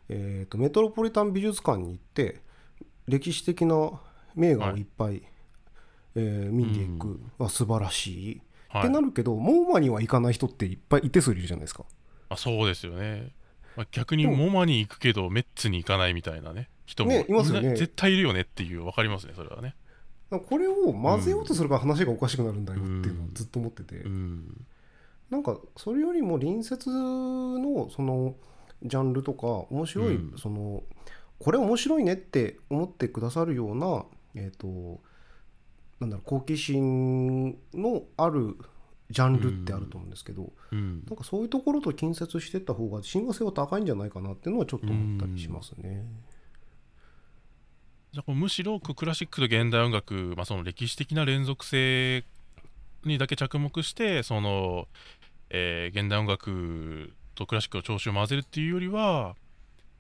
[0.10, 2.42] えっとメトロポリタン美術館に行って
[3.08, 4.00] 歴史的な
[4.36, 4.82] 名画をい。
[4.82, 5.24] っぱい、
[6.16, 7.20] えー見に行く。
[7.38, 8.82] は素晴らしい、はい。
[8.84, 11.84] ってなるけどモーマには行かない人っていっぱい一定数いるじゃないですか。
[12.30, 13.32] あそうですよね、
[13.76, 16.70] まあ、逆にモマに行くけどメッツに行かないみたいなね。
[16.86, 17.70] 人もねいますよね。
[17.70, 19.76] な絶対いるよねっていう分かりますねそれはね。
[20.30, 24.66] これを混ぜようとするから話がおかしくなるんだよっていうのをずっと思ってて、うん。
[25.30, 28.36] なんかそれよりも隣接のその
[28.84, 30.38] ジャンルとか面白い、うん。
[30.38, 30.84] その
[31.40, 34.06] これ面白いねって思ってくださるような
[34.36, 35.02] えっ、と
[36.00, 38.58] なんだろう好奇心のある
[39.14, 46.04] ジャンルってあると思うんですけど、うんなんかそういうところと近接していった方が親和性は高いんじゃないかなっていうのはちょっと思ったりしますね。
[48.12, 52.24] じゃあむしろクラシックと現代音楽、まあ、その歴史的な連続性
[53.06, 54.88] にだけ着目してその、
[55.50, 59.36] えー現代音楽とクラシックの聴衆を混ぜるっていうよりは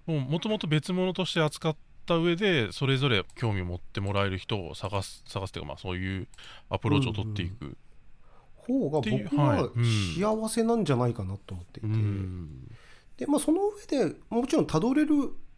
[0.05, 6.27] もともと別物として扱った上でそれぞれ興味を持ってもらえる人を探す探すというか、まあ、そういう
[6.69, 7.55] アプローチを取っていく。
[7.55, 7.92] 方がって
[8.71, 9.69] いう僕は
[10.15, 12.67] 幸せなんじゃないかなと思っていて、うん。
[13.17, 15.13] でまあ、その上でもちろんたどれる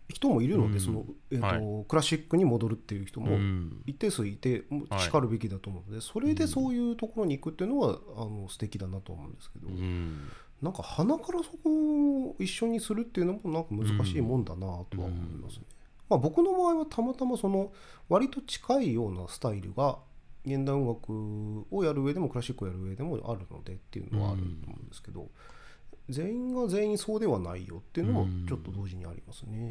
[0.09, 0.79] 人もいるので、うん。
[0.79, 3.81] そのえーとはクラシックに戻るっていう人うもん。
[3.85, 4.63] 一定数いて、
[4.99, 10.29] しかるべきだと思うのでそれでそういうところに行くっていうのは、あの素敵だなと思うんですけど、うん。
[10.61, 15.63] なんか鼻からそこを一緒にするっていうのもなんか難しいもんだなとは思いますね。
[16.09, 17.71] まあ、僕の場合はたまたまその
[18.09, 19.97] 割と近いようなスタイルが
[20.45, 25.29] 現代音楽をやる上でもクラシックをやる上でもあるのでっていうのはあると思うんですけど、
[26.10, 29.69] 全員が全員そうではないよっていうのもちょっと同時にありますね。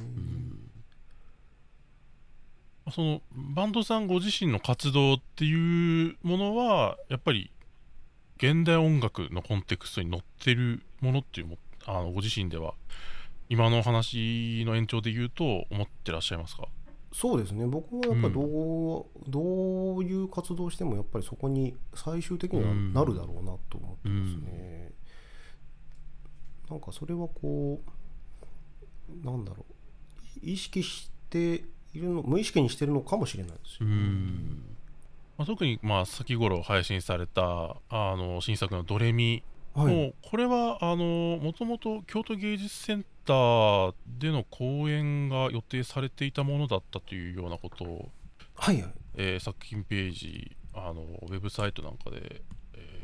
[2.93, 7.51] そのバンドさんご自身の活動っていうものはやっぱり
[8.37, 11.57] 現代音楽のコンテクストに乗ってるものっていうも
[11.87, 12.75] あのご自身では
[13.49, 16.67] 今の話の延長で言うと思ってらっしゃいますか？
[17.15, 17.65] そうですね。
[17.65, 22.93] 僕はやっぱりどう,、どういう活動をしてもやっぱりそこに最終的にはうん。
[22.93, 24.91] なるだろうなと思ってますね。
[26.69, 27.81] なんかそれはこ
[29.09, 29.75] うなんだろう。
[30.43, 31.63] 意識して
[31.95, 33.91] いるの無意識にしてるのかもしれないですうよ。
[33.91, 33.97] ね。
[33.97, 34.77] ん、
[35.39, 48.09] まあ、特にまあ先頃配信されたあの新作の「ドレミ」も、はい、これはあのもともと京都芸術センターでの公演が予定されていたものだったというようなことを
[48.55, 52.43] はいはいえー作品ページあのウェブサイトなんかで、
[52.75, 52.95] えー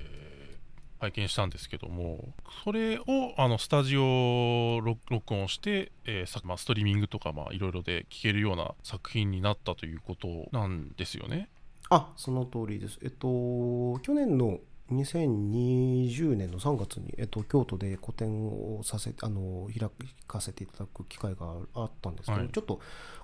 [1.00, 2.28] 拝見したんですけども
[2.62, 11.48] それをあのスタジオ録録音して、えーさまあ、ストリーミングとかまあいろいろで聴けるような作品になったということなんですよね。
[11.88, 12.98] あその通りです。
[13.02, 14.58] えっと去年の
[14.90, 19.88] 2020年の3月に、えっと、京都で個展をさせあの開
[20.26, 22.48] かせていただく機会があったんですけど、はい。
[22.48, 22.80] ちょっと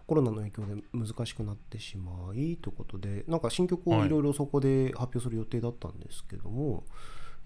[0.06, 2.72] コロナの影響で難しくなってしまいとい。
[2.72, 6.84] うことでなんか新曲をはいいろいろそこで発表する予定だったんですけども、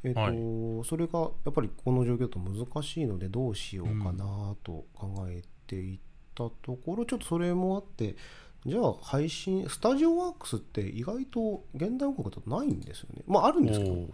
[0.05, 0.37] えっとはい。
[0.85, 5.99] それがやっぱりこの状況だと難しいのでどうしようかなと考えていっ
[6.35, 8.17] たところ、ちょっとそれもあって
[8.67, 13.23] じゃあ配信スタジオワークスって意外と現代音楽だとないんですよね。
[13.27, 14.07] まああるんですけど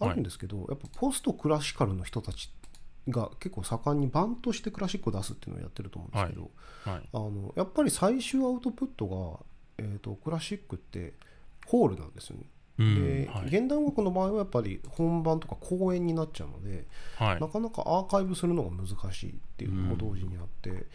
[0.00, 2.50] あるんですけど、やっぱポストクラシカルの人たち
[3.08, 6.50] が結構盛んにバンとしてクラシックを出すっていうのをやってると思うんですけど、
[6.84, 7.08] はい。
[7.12, 9.06] あのやっぱり最終アウトプット
[9.78, 11.14] が、えー、とクラシックって
[11.66, 12.44] ホールなんですよね。
[12.78, 13.24] うん。
[13.24, 13.46] で、はい。
[13.46, 17.40] 現代音楽の場合はやっぱり本番とか公演になっちゃうので、はい。
[17.40, 20.86] なかなかアーカイブするのが難しいっていうのも同時にあって、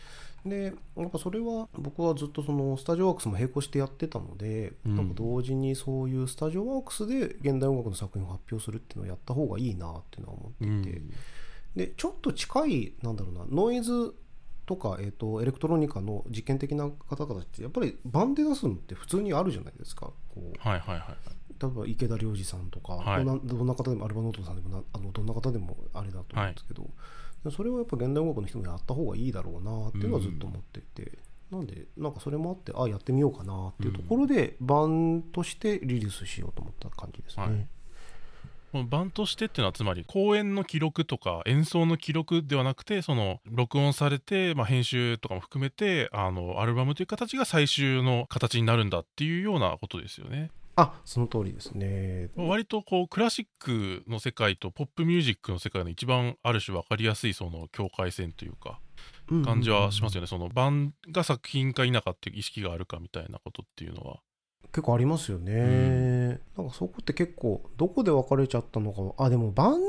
[0.45, 4.95] でやっぱそれは僕はずっとそのスタジオワークスも並行してやってたので、うん。
[4.95, 11.13] なんか同時にそういうスタジオワークスで現代音楽の作品を発表するっていうのをやった方がいいなっていうのは思っていて、うん。
[11.75, 14.13] でちょっと近いなんだろうなノイズ
[14.65, 20.07] とか、えー、とエレクトロニカの実験的な方々ってやっぱり版で出すのって普通にあるじゃないですか。
[20.07, 20.53] こう。
[20.59, 21.03] はいはいはい
[21.61, 23.25] 例えば池田良二さんとか、はい。
[23.25, 26.89] どんな方でもアルバノートさんでもなあのどんな方でもあれだと思うんですけど、で
[27.51, 31.17] それはやっぱ現代音楽の人もやった方がいいだろうなっていうのはずっと思っていて、
[31.51, 37.43] なんでなんかそれもあってあやってみようかなっていうところで、版としてリリースしようと思った感じですね。
[37.43, 37.67] はい
[38.73, 50.49] この版としてっていうのはつまり公演の記録とか演奏の記録ではなくてその録音されて、まあ、編集とかも含めてあのアルバムという形が最終の形になるんだっていうようなことですよね。
[50.75, 52.29] あその通りですね。
[52.35, 58.79] 割とこうクラシックの世界とポップミュージックの世界の一番ある種分かりやすいその境界線というか
[59.45, 64.19] 感じはしますよね、その版が作品か否かっていう意識があるかみたいなことっていうのは。
[64.71, 69.23] 結構ありますよね、なんかそこって結構どこで分かれちゃったのか。
[69.23, 69.79] あでも版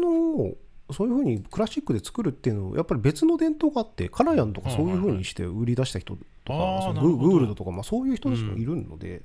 [0.00, 0.52] の
[0.92, 9.22] そういうふうにクラシックで作るっていうのはやっぱり別の伝統があってカラヤンとかそういうふうにして売り出した人とか、ググールドとか、まあ、そういう人たちもいるので、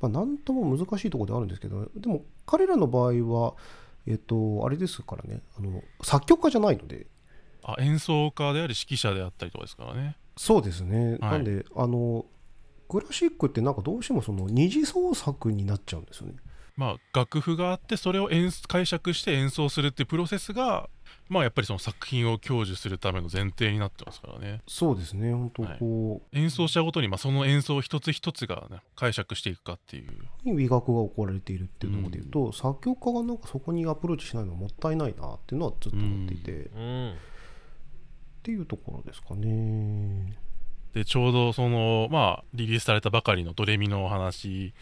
[0.00, 3.54] まあ、なんとも難しいところであるんですけどでも彼らの場合は
[4.06, 7.06] えっとあれですからねあの作曲家じゃないので。
[7.68, 10.16] あ演奏家であり指揮者であったりとかですからね。
[10.36, 11.18] そうですね、はい。
[11.32, 12.24] なんであの
[12.88, 16.34] クラシックってなんかどうしてもその二次創作になっちゃうんですよね。
[16.76, 20.88] まあ楽譜があってそれを演解釈して演奏するっていうプロセスが
[21.28, 24.62] まあやっぱりその作品を享受するための前提になってますからね。
[24.68, 25.32] そうですね。
[25.32, 30.12] 本当こう、演奏者ごとにまあその演奏一つ一つが、ね、解釈していくかっていう。
[30.44, 37.14] に美学が行われているっていうところで言うと、作曲家がなんかそこにアプローチしないのはもったいないなっていうのはずっと思っていて、っうん。
[38.44, 40.38] ていうところですかね。
[40.96, 44.72] でちょうどそのまあリリースされたばかりのドレミのお話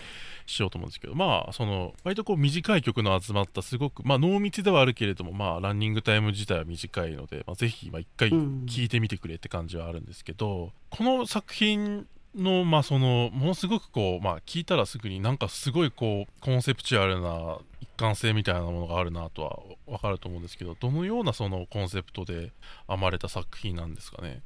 [0.46, 22.52] しようと思うんですけどまあその割とこう短い曲の集まったすごくまあ濃密ではあるけれどもまあランニングタイム自体は短いので、まあ、ぜひまあ一回うん聴いてみてくれって感じはあるんですけど、この作品のまあそのものすごくこうまあ聞いたらすぐになんかすごいこうコンセプチュアルな一貫性みたいなものがあるなとは分かると思うんですけどどのようなそのコンセプトで
[22.88, 24.42] 編まれた作品なんですかね？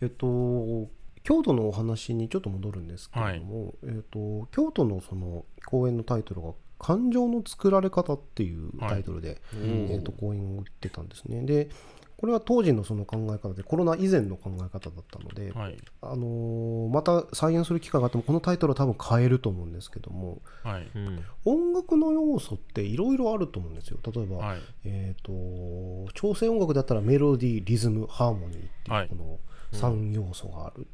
[0.00, 0.88] えっと
[1.22, 11.42] 京都のお話にちょっと戻るんですけれども、えっと京都のその公演のタイトルが「感情の作られ方」っていうタイトルで、うんえっと公演を打ってたんですね。
[11.44, 11.70] で
[12.16, 15.76] これは当時のその考え方でコロナ以前の考え方だったので、はい。
[16.00, 20.88] あのーまた再現する機会があってもこのタイトルは多分変えると思うんですけどもはい。
[20.94, 21.24] うん。
[21.44, 23.98] 音楽の要素っていろいろあると思うんですよ。
[24.10, 24.58] 例えば、はい。
[24.84, 29.02] えー、と調整音楽だったらメロディーリズムハーモニーってはい。
[29.04, 29.38] いうこの
[29.74, 30.86] 3要素がある、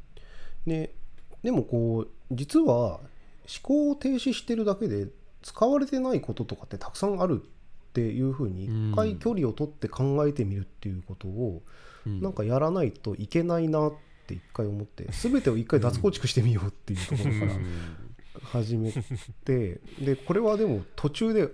[0.66, 0.94] で
[1.42, 3.00] でもこう実は思
[3.62, 5.08] 考を停止してるだけで
[5.42, 11.62] 使われてないこととかってたくさんあるっていうふうに一回距離を取って考えてみるっていうことを
[12.06, 12.20] うん。
[12.20, 13.92] なんかやらないといけないなっ
[14.26, 17.66] て一回思って全てを一回脱構築してみようっていうところからうん
[18.42, 18.92] 始め
[19.44, 21.48] てでこれはでも途中で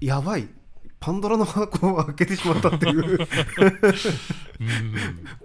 [0.00, 0.48] やばい
[1.00, 3.18] パンドラの箱を開けてしまったっていう。
[3.20, 3.26] うん。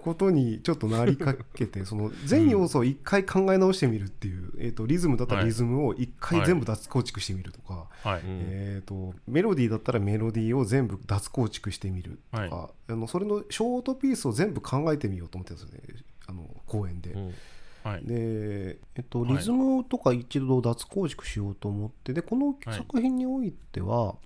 [0.02, 12.70] ことにちょっとなりかけてその全要素を一回考え直してみるっていう、えー、とリズムだったらリズムを一回全部脱構築してみるとか、えー、とメロディーだったらメロディーを全部脱構築してみるとか、はい。
[12.92, 16.04] あのそれのショートピースを全部考えてみようと思ってるんですよね。
[16.26, 17.12] あの公演で。
[17.12, 17.34] うん。
[17.82, 18.04] はい。
[18.04, 19.36] で、えっと、はい。
[19.36, 22.78] リズムとか一度脱構築しようと思ってでこのはい。
[22.78, 24.16] 作品においては、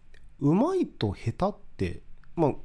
[0.41, 2.01] うまいと下手って、
[2.37, 2.57] まあ、う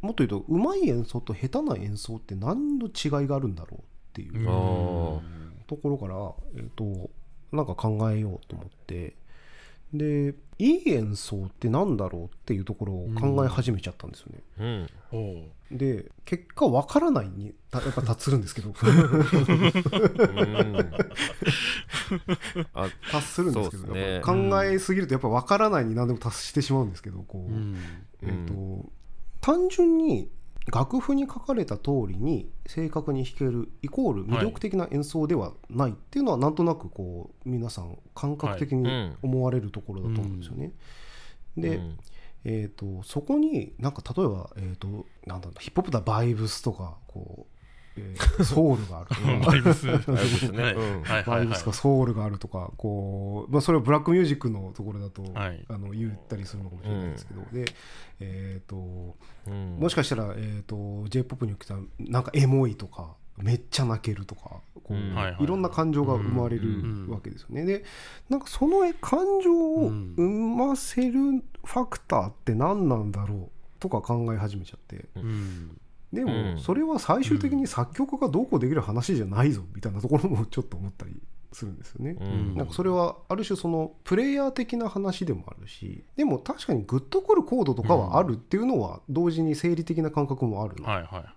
[0.00, 4.44] もっと言うとうまい演奏と下手な演奏って何の違いがあるんだろうっていう
[5.66, 7.10] ところから、えっと、
[7.52, 9.16] なんか考えようと思って
[9.92, 14.40] でいい演奏ってなんだろうっていうところを考え始めちゃったんですよね。
[14.58, 14.90] うん。
[15.12, 18.72] おうで結果わからないにたやっぱ 達するんですけど。
[23.10, 24.20] 達するんですけどね。
[24.24, 27.76] 考えすぎるとやっぱ分からないに何でも達してしまうんですけどこう、うん。
[28.22, 28.90] えっと
[29.40, 30.28] 単純に
[30.66, 40.72] 楽譜に書かれた通りに正確に弾けるイコール魅力的な演奏ではないっていうのはなんとなくこう皆さん感覚的に思われるところだと思うんですよね。
[41.56, 41.98] で、うん。
[42.44, 47.59] えー、とそこになんか例えば、えー、となんだろうヒップホップだバイブスとかこう
[48.00, 49.20] えーソウルがあるとか。
[49.50, 49.86] バイブス。
[49.86, 49.92] ね。
[51.04, 55.64] はいバイブスかソウルがあるとかこう、まあ、それはブラックミュージックのところだと、はい。
[55.68, 57.64] あの言ったりするのかもしれないですけど、で、
[58.20, 59.76] えー、とうん。
[59.78, 65.14] もしかしたら、えー、と j p o p に来たなんかエモいとかめっちゃ泣けるとかこう、うん。
[65.14, 65.46] はいはいい。
[65.46, 67.08] ろんな感情が生まれるうん。
[67.10, 67.64] わけですよね。
[67.64, 67.84] で
[68.28, 75.06] なんかその感情をうん生ませるファクターって何なんだろうとか考え始めちゃって。
[75.16, 75.78] うん。
[76.12, 76.54] でうん。
[76.54, 81.20] もそれは最終的に作曲家がどうこうできる話じゃないぞみたいなところもちょっと思ったり
[81.52, 82.16] するんですよね。
[82.20, 82.56] うん。
[82.56, 90.76] なんかそれはある種そのプレイヤー的な話でもあるしでも確かにグッとくるコードとかはあるっていうのは同時に生理的な感覚もある。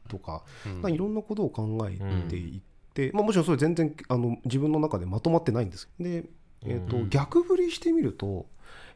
[0.07, 0.43] とか、
[0.89, 1.97] いろんなことを考え
[2.29, 2.61] ていっ
[2.93, 5.89] て、まあ、もちろんそれ全然あの自分の中でまとまってないんです。
[5.99, 6.25] で、
[6.65, 8.45] えーとうん逆振りしてみると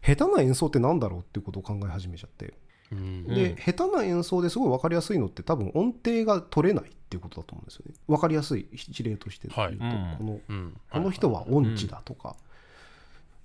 [0.02, 2.46] 下手な演奏ってなんだろうっていうことを考え始めちゃって。
[2.46, 2.54] うん
[2.92, 7.94] で、下手な演奏ですごい分かりやすいのって多分音程が取れないっていうことだと思うんですよね。
[8.08, 9.50] 分かりやすい一例として。
[9.50, 10.78] 言うと、はいこのうん。
[10.92, 12.36] この人は音痴だとか、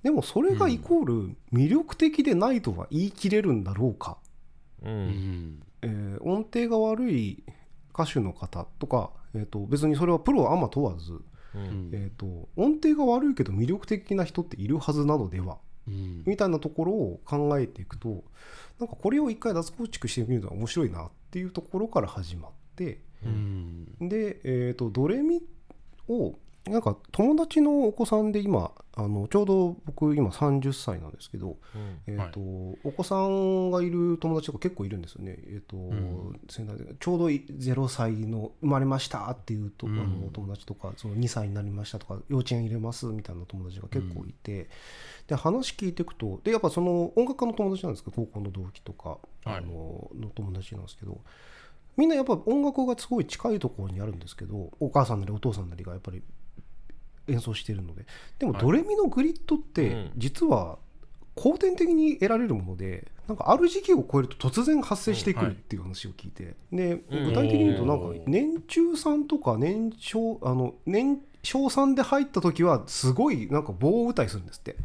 [0.03, 4.19] でもそれがイコール魅力的でないとは言い切れるんだろうか、
[4.83, 5.09] ううん。
[5.09, 5.63] ん。
[5.83, 7.43] えー音程が悪い
[7.93, 11.21] 歌手の方とか、えー、と別にそれはプロアマ問わず、
[11.55, 11.91] うん。
[11.93, 15.55] えー、と音程が悪いけど魅力的な人っているはずなのでは。
[15.55, 18.23] うんみたいなところを考えていくと
[18.79, 24.09] なんかこれを一回脱構築してみるのは面白いなっていうところから始まってうん。
[24.09, 25.43] で、えー、とドレミ
[26.09, 31.99] をなんか友達のお子さんで今あのちょうど僕今30歳なんですけど、うん。
[32.07, 32.41] えーと
[32.85, 36.39] お子さんがいる友達とか結構いるんですよね、えーとん。
[36.49, 44.69] 世代でちょうど0歳の生まれましたっていうと、うんあの友達とかその2歳になりましたとか幼稚園入れますみたいな友達が結構いて、
[45.27, 49.21] で話聞いていくとでやっぱその音楽家の友達なんですけど高校の同期とか、はい。
[49.45, 51.19] あのの友達なんですけど
[51.97, 56.23] みんなやっぱ音楽がすごい近いところにあるんですけどお母さんなりお父さんなりがやっぱり
[57.29, 58.05] 演奏しているので。
[58.39, 58.63] でもはい。
[58.63, 60.13] ドレミのグリッドっうてん。
[60.17, 60.79] 実は
[61.35, 67.25] 後天的に得られるものでなんかある時期を超えると突然発生してくるっていう話を聞いて、でうん。
[67.27, 74.77] 具体的に言うとなんか年中さんとか年少あの年少さんで入った時はすごいなんか棒歌いするんですって。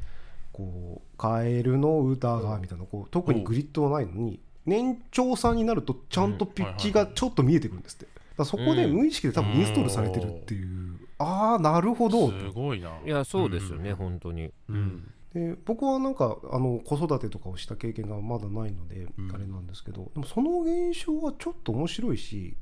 [0.54, 8.18] こう「カエルの歌が」みたいなこう特にグリッドはないのに年長さんになるとちゃんとピッチがちょっと見えてくるんですって。
[8.44, 12.30] そこで無意識で多分インストールされてるっていう、ああなるほど。
[12.30, 12.92] すごいな。
[13.06, 14.52] いやそうですよね、うん本当に。
[14.70, 15.12] うん。
[15.34, 19.32] で僕はなんかあの子育てとかをした経験がまだないので、うん。
[19.34, 22.56] あれなんですけどでもその現象はちょっと面白いし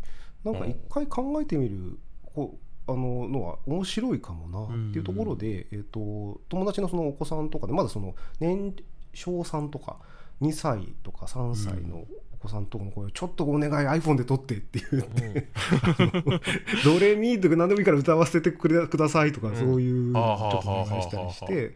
[0.43, 1.99] なんか一回考えてみる
[2.34, 8.76] こうあののは面白いかもなっていうところで、えー、と友達のそのお子さんとかでまだその年
[9.14, 9.97] 少さんとか
[10.41, 15.50] 2歳とか3歳のお子さんとかの声をちょっとお願い iPhone で撮ってって言って、
[16.84, 19.56] ドレミとか何でもいいから歌わせてくれくださいとか、うん。
[19.56, 21.66] そういうちあょーっとお願いしたりしはて。
[21.66, 21.76] うん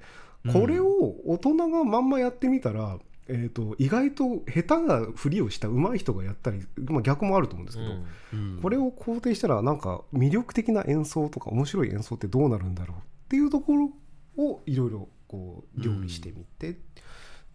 [0.54, 0.88] これを
[1.26, 2.98] 大人がまんまやってみたら、
[3.28, 7.92] えー、と意外と下手なふりをした上手い人がやったり、まあ、逆もあると思うんですけど、
[8.34, 8.60] うん。
[8.62, 13.92] これを肯定したらなんか魅力的な演奏とか面白い演奏ってどうなるんだろうっていうところ
[14.38, 16.78] をいろいろこう料理してみて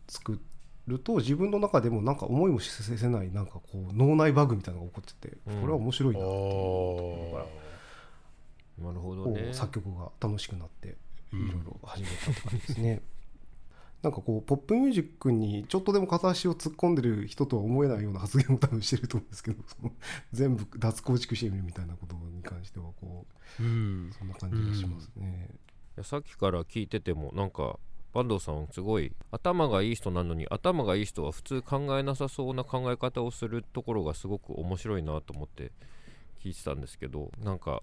[0.07, 0.39] 作
[0.87, 5.61] ると自分の中でもなんか思いもしせないなんかこう脳内バグみたいなのが起こっててうん。
[5.61, 10.93] これは面白いなっていうおのがなるほど作曲が楽しくなってい
[11.32, 13.03] うんろいろ始めたって感じですね。
[14.03, 19.93] なんかこうポップミュージックにちょっとでも片足を突っ込んでる人とは思えないような発言を多分してると思うんですけどその
[20.32, 23.24] 全部脱構築してみるみたいなことに関してはこ
[23.59, 24.11] うん。
[24.11, 25.49] うそんな感じがしますね。
[25.97, 27.78] いやさっきから聞いててもなんか
[28.15, 35.73] 坂東さんすごい頭がいい人なのに頭がいい人は普通考えなさそうな考え方をするところがすごく面白いなと思って
[36.43, 37.83] 聞いてたんですけどなんか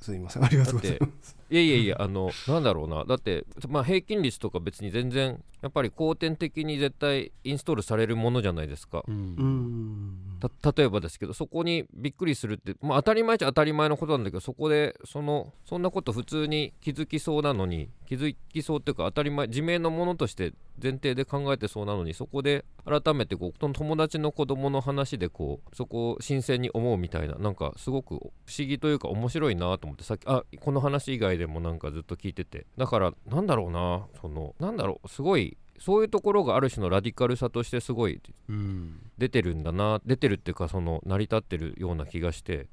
[0.00, 1.36] すいませんありがとうございます。
[1.50, 3.04] いやいやいやあのなんだろうな。
[3.04, 9.02] だってまあ平均率とか別に全然やっぱり後天的に絶対インストールされるものじゃないですか。
[9.08, 39.00] ううん例えばですけどそこにびっくりするって、まあ、当たり前っちゃ当たり前のことなんだけどそこでそのそんなこと普通に気づきそうなのに気づきそうっていうか当たり前自明のものとして前提で考えてそうなのにそこで改めてこうの友達の子供の話でこうそこを新鮮に思うみたいななんかすごく不思議というか面白いなと思ってさっきあこの話以外でもなんかずっと聞いててだからなんだろうなそのなんだろうすごいそういうところがある種のラディカルさとしてすごいうん。
[39.18, 42.68] 出てるんだな出てるっていうかその成り立ってるような気がして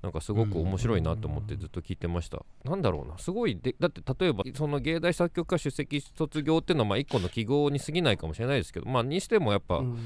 [0.00, 9.98] なんかすごく面白いなと思ってずっと聞いてました、なんだろうなすごいでだって例えばその芸大作曲家首席卒業っていうのはまあ一個の記号に過ぎないかもしれないですけどまあにしてもやっぱ、うん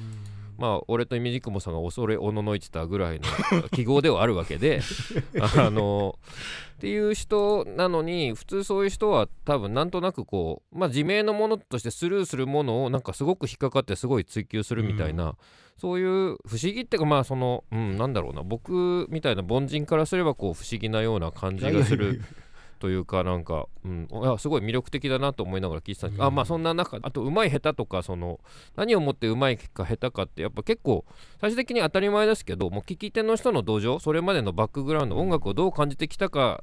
[0.59, 3.21] まあ俺とイミジクモさんが恐れおののいてたぐらい
[3.53, 4.81] の記号ではあるわけで
[5.41, 6.19] あの
[6.77, 15.37] っていう人なのに普通そういう人は多分なんとなくこうまあ自明のものとしてスルーするものをなんかすごく引っかかってすごい追求するみたいな、
[15.79, 22.23] そういう不思議っていうかまあそのうんなんだろうな僕みたいな凡人からすればこう不思議なような感じがする。
[22.79, 28.41] というかなんか、うん、いやすごい魅力的だなと思いながら聞いてたんですけど、あまあそんな中あとうまい下手とかその
[28.77, 31.05] 何をもってうまいか下手かってやっぱ結構
[31.41, 36.63] 最終的に当たり前ですけどもう聞き手の人の土壌それまでのバックグラウンド音楽をどう感じてきたか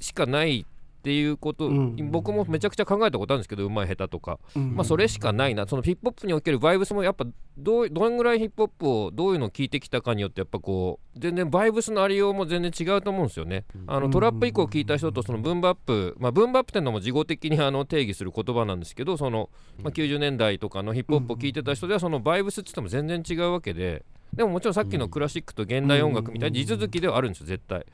[0.00, 0.66] しかない
[1.04, 2.10] っていうこと、うん。
[2.10, 4.74] 僕もめちゃくちゃ考えたことあるんですけどうまい下手とか、うん。
[4.74, 5.66] まあそれしかないな。
[5.66, 7.26] そのヒップホップにおけるバイブスもやっぱ
[7.58, 13.66] どうどんぐらいヒップホップをどういうのを聞いてきたかによってやっぱこう全然バイブスのありようも全然違うと思うんですよね。
[13.86, 19.50] あのトラップ以降聞いた人とそのブンバップ、まあ、ブンバップっていうのも事後的にあの定義する言葉なんですけどその、
[19.82, 24.06] まあ、90年代とかのヒップホップを聞いてた人ではそのバイブスって言っても全然違うわけで。
[24.34, 27.86] でももちろんさっきのクラシックと現代音楽みたいな地続きではあるんですよ絶対。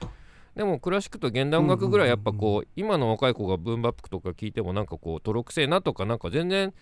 [0.57, 6.75] でもクラシックと現代音楽ぐらいやっぱこう今の若い子がブンバップとか聞いてもなんかこう泥臭いなとかなんか全然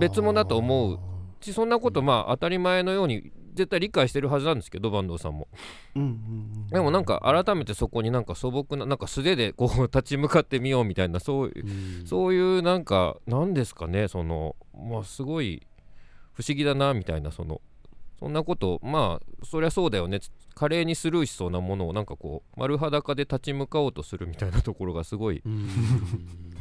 [0.00, 0.98] 別物だと思う
[1.40, 5.46] しそんなことまあ当たり前のように絶対理解してるはずなんですけど坂東さんも。
[5.94, 6.66] うんうんうん。
[6.68, 12.06] でもなんか改めてそこになんか素朴ななんか素手でこう立ち向かってみようみたいなそういううん。
[12.06, 15.62] そういうなんかなんですかねそのまあすごい
[16.32, 17.60] 不思議だなみたいなその
[18.22, 20.20] そんなことまあそりゃそうだよね。
[20.54, 25.68] 華麗にスルーしそうなものをなんかこう丸裸で立ち向かおうとするみたいなところがすごいうん。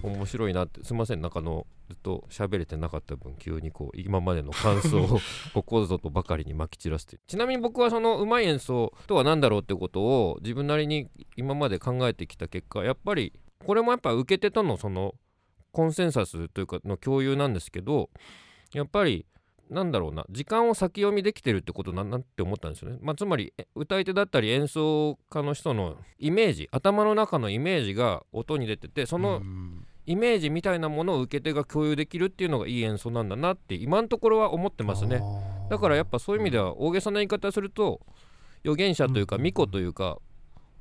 [0.02, 0.84] 面白いなって。
[0.84, 1.22] すいません。
[1.22, 5.20] なんかあのずっと喋れてなかった分急にこう今までの感想を
[5.54, 13.34] ここぞとばかりにまき散らすてちなみに僕はそのうまい演奏とは何だろうってことを自分なりに今まで考えてきた結果やっぱり
[13.64, 15.14] これもやっぱ受け手とのその
[15.72, 18.10] コンセンサスというかの共有なんですけど
[18.74, 19.26] やっぱり
[19.72, 35.22] なんだろうな時間を先読みできてるってことなんなんて思ったんですよね、まあ、つまりえ歌い手だったり演奏家の人のイメージ頭の中のイメージが音に出ててそのうんイメージみたいなものを受け手が共有できるっていうのがいい演奏なんだなって今のところは思ってますね。
[35.70, 38.02] だからやっぱそういう意味では大げさな言い方すると
[38.64, 40.18] 預言者というかうん巫女というか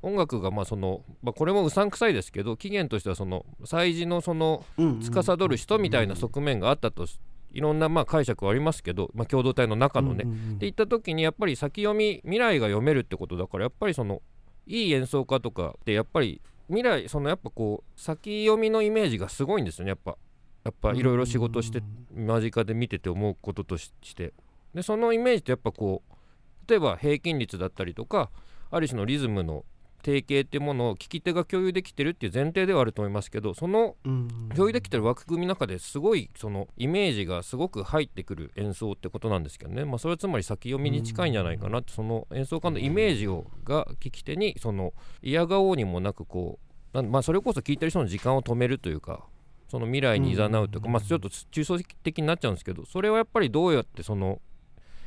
[0.01, 7.19] 音楽がまあその、まあ、これもうさんくさいですけど起源としてはその祭事のその司る人みたいな側面があったとし
[7.53, 10.23] いろんなまあ解釈はありますけど、まあ、共同体の中のね。
[10.25, 10.49] うんうんうん。
[10.49, 14.21] って言った時にやっぱり先読み未来が読めるってことだからやっぱりその
[14.67, 20.17] いい演奏家とかってやっぱり未来そのやっぱこう先読みのイメージがすごいんですよねやっぱ。
[20.63, 21.81] やっぱいろいろ仕事して
[22.13, 24.33] 間近で見てて思うこととしして。
[24.75, 28.29] でそのイメージってやっぱこう例えば平均率だったりとか
[28.69, 29.65] ある種のリズムの
[30.01, 34.27] 定型っていうものを聞き手が共有できてるっていう前提ではあると思いますけどそのうん。
[34.55, 46.59] 共有できてる枠組みの中ですごいそのイメージがすごく入ってくる演奏ってことなんですけどね、まあ、それはつまり先読みに近いんじゃないかなってその演奏家のイメージをが聞き手にその嫌がおうにもなくこ
[46.93, 49.25] うなんまあそれこそ聞いてる人の時間を止めるというか
[49.69, 54.41] その未来に誘うというか、まあ、ちょっと抽象的になっちゃうんですけどそれはやっぱりどうやってその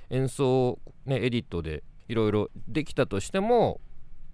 [0.09, 3.81] 演奏を、ね、エディットでいろいろできたとしても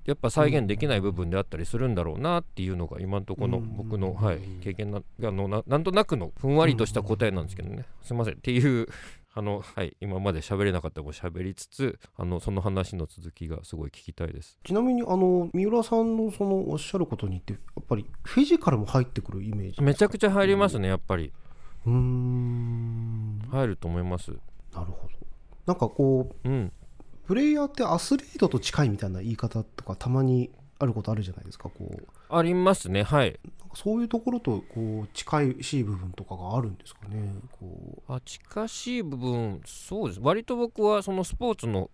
[0.04, 8.86] やっぱ再現できない部分であったりするんだろうなっていうのが今のところのうん僕の、はい、経験ながのななんとなくのふんわりとした答えなんですけどね、すいませんっていう
[9.32, 14.58] あの、はい、今まで喋れなかったも喋りつつあのその話の続きがすごい聞きたいです。
[14.64, 21.32] ちなみにあの三浦さんのそのおっしゃることにってやっぱりフィジカルも入ってくるイメージめちゃくちゃ入りますねやっぱり。
[21.86, 23.40] うーん。
[23.50, 24.32] 入ると思います。
[24.74, 25.10] なるほど。
[25.66, 26.72] なんかこううん
[27.30, 30.50] プレイヤーってアスリートと近いみたいな言い方とかたまに
[30.80, 32.06] あることあるじゃないですかこう。
[32.28, 33.38] ありますねはい。
[33.72, 40.20] そういうところとこう近いしい部分とかがあるんですかねこあ近しい部分そうです。
[40.20, 41.88] 割と僕はそのスポーツの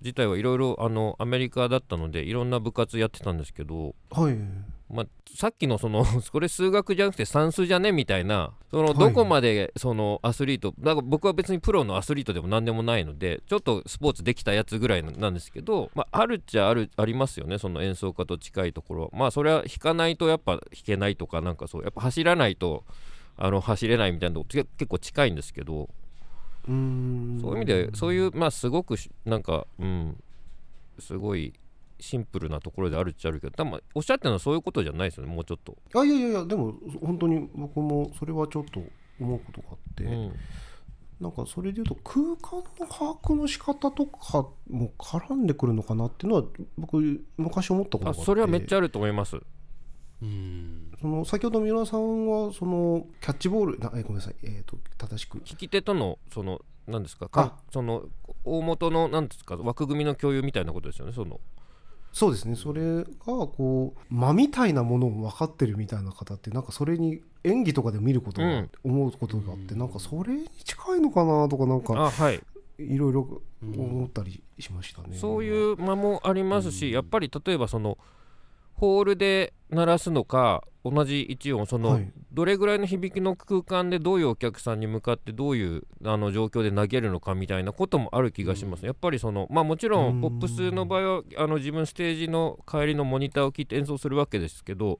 [0.00, 4.36] 自体はいろいろあのアメリカだったのでいろんな部活やってたんですけど、うはい
[4.92, 7.92] まあ、さっきのその これ数学じゃなくて算数じゃね？
[7.92, 8.94] みたいなそのはい。
[8.98, 19.10] どこまでそのアスリートだから僕は別にプロのアスリートでも何でもないのでちょっとスポーツできたやつぐらいなんですけど、まあ、あるっちゃあるありますよねその演奏家と近いところは。
[19.12, 22.84] まあそれは弾かないとやっぱ弾けないとかなんかそうやっぱ走らないと
[23.36, 25.88] あの走れないみたいなとこけ結構近いんですけど。
[26.68, 27.38] うーん。
[27.40, 30.22] そういう意味でそういうまあすごくしなんかうん
[30.98, 31.54] すごい
[32.00, 35.76] シンプルなところであるっちゃあるけど多分おっしゃってるのはそういうことじゃないですよねもうちょっと。
[35.94, 38.82] あいやいやいやでも本当に僕もそれはちょっと
[39.20, 40.32] 思うことがあって、うん。
[41.20, 46.44] なんかそれでいうと空間の把握の仕方とかも絡んでくるのかなっていうのは
[46.78, 48.22] 僕昔思ったことがあって。
[48.22, 49.36] あそれはめっちゃあると思います。
[50.22, 50.92] うん。
[51.00, 55.38] その先ほど三浦さんはそのキャッチボールなえごめんなさい、えー、と正しく。
[55.38, 58.04] 聞き手とのその何ですかかその
[58.44, 61.40] 大元のなんですか枠組みの共有みたいなことですよねその
[62.12, 62.56] そうですね。
[62.56, 68.70] それがこう間みたいなものを分かってるみたいな方ってなんかそれに演技とかで見ることが、うん。
[68.84, 72.40] 思うことがあってなんかそれに近いのかなとかなんかあはい。
[72.78, 75.16] いろいろ思ったりしましたね。
[75.16, 77.98] そういう間もありますし、やっぱり例えばその
[78.80, 82.10] ホールで鳴らすのか同じ一音その、はい。
[82.32, 90.18] どれぐらいの響きの空間でどういうお客さんに向かってどういうあの状況で投げるのかみたいなこともある気がします、やっぱりそのまあもちろうん。
[90.18, 94.98] んポップスの場合はあの自分ステージの帰りのモニターを聞いて演奏するわけですけど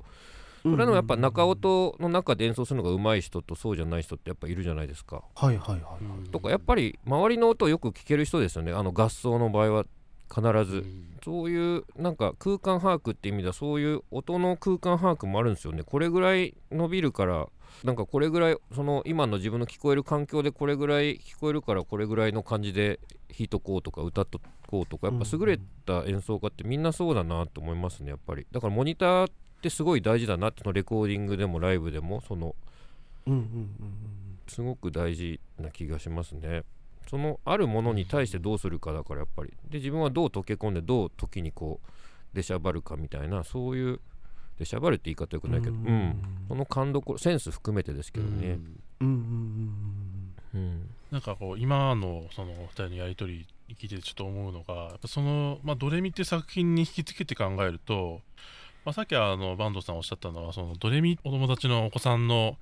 [0.63, 5.23] それでもやっぱ中音の中で演奏するのが上手い人とそうじゃない人ってやっぱいるじゃないですか。
[5.35, 6.29] はいはいはいはい。
[6.29, 8.73] とかやっぱり周りの音をよく聞ける人ですよね。
[8.73, 9.87] あの合奏の場合は
[10.33, 10.85] 必ず、
[11.25, 15.83] そういうなんか空間把握って意味ではそういう音の空間把握もあるんですよね。
[15.83, 17.49] これぐらい伸びるから
[17.85, 28.47] なんかこれぐらいその今の自分の聞こえる環境でこれぐらい聞こえるからこれぐらいの感じで弾いとこうとか歌っとこうとかやっぱ優れた演奏家ってみんなそうだなと思いますねやっぱり。
[28.51, 29.31] だからモニターっ
[29.63, 32.55] てすごい大事だなってそのレコーディングでもライブでもその
[34.49, 36.63] すごく大事な気がしますね。
[37.11, 39.53] そのあるものに対してどうするかだからやっぱり。
[39.69, 41.91] で自分はどう溶け込んでどう時にこう
[42.37, 44.01] 出しゃばるかみたいなそういう
[44.61, 45.93] 出しゃばるって言い方よくないけど、ううん。
[46.11, 48.61] んその勘どころセンス含めてですけどね。
[49.01, 49.09] うん。
[49.09, 50.35] うん。
[50.55, 50.61] うん。
[50.61, 50.91] うん。
[51.11, 58.21] なんかこう今のそのお二人のやり取り聞いててちょっと思うのがやっぱその、まあ、ドレミって作品に引き付けて考えると、
[58.85, 62.57] まあ、さっきあの坂東さんおっしゃったのはそのドレミお友達のお子さんの、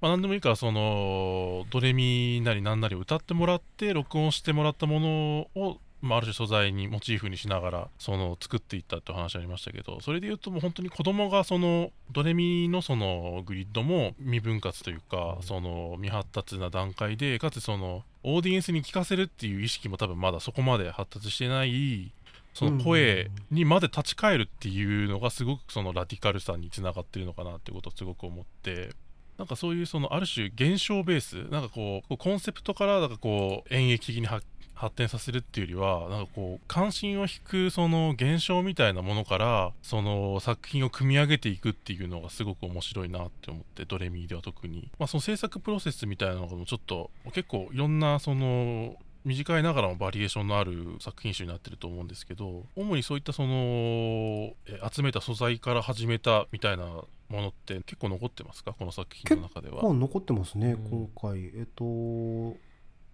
[0.00, 22.12] まあ、何でもいいからそのドレミなり何なり歌ってもらって録音してもらったものをまあ、ある種素材にモチーフにしながらその作っていったってお話ありましたけどそれで言うともう本当に子供がそのドレミのそのグリッドも未分割というかその未発達な段階でかつそのオーディエンスに聞かせるっていう意識も多分まだそこまで発達してない
[22.54, 28.90] その声にまで立ち返るっていうのがすごくそのラディカルさにつながってるのかなっていうことをすごく思って
[29.38, 34.44] なんかそういうそのある種現象ベースなんかこうコンセプトからなんかこう演劇的に発
[34.78, 48.94] 発展させるっていうよりはなんかこう関心を引くその現象みたいなものからその作品を組み上げていくっていうのがすごく面白いなって思ってドレミーでは特に、まあ、その制作プロセスみたいなのがもちょっと結構いろんなその
[49.28, 58.72] 短いながらもバリエーションのある作品集になってると思うんですけど主にそういったそのえ集めた素材から始めたみたいなものって結構残ってますか？
[58.72, 59.82] この作品の中では。
[59.82, 61.08] まあ残ってますね、うん。
[61.14, 61.44] 今回。
[61.54, 61.84] えっと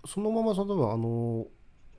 [0.06, 1.46] そのまま例えばあの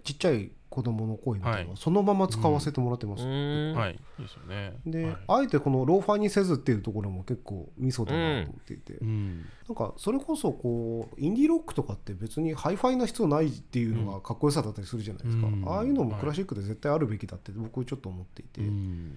[0.05, 3.75] ちっちゃい子供の声みたいなそのまま使わせてもらってます、うーん。
[3.75, 4.73] はい、ですよね。
[4.85, 5.17] で、はい。
[5.27, 15.63] あえてこのローファーにせずっていうところも結構ミソだなと思っていて、うん、なんかそれこそこうインディーロックとかって別にハイファイな必要ないっていうのがかっこよさだったりするじゃないですか、うん。
[15.67, 19.15] ああいうのもクラシックで絶対あるべきだって僕ちょっと思っていて、うん。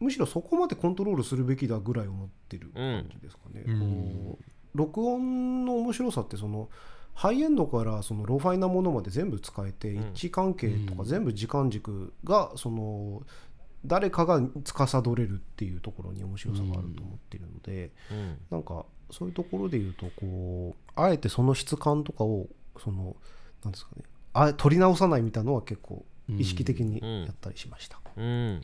[0.00, 3.64] むしろそこまでコントロールするべきだぐらい思ってる感じですかね。
[4.74, 6.68] 録音の面白さってその
[7.14, 13.22] ハイエンドからそのローファイなものまで全部使えてうん位置関係とうんか全部時間軸がその
[13.84, 18.38] 誰かが司れるっていうところに面白さがあると思っているので、うん。
[18.50, 22.46] なんかそういうところで言うとこうあえてその質感とかを
[22.82, 23.16] その
[23.64, 24.02] なんですかね
[24.34, 27.98] あ録り直さないみたいなのは結構意識的にやったりしました。
[28.16, 28.62] うん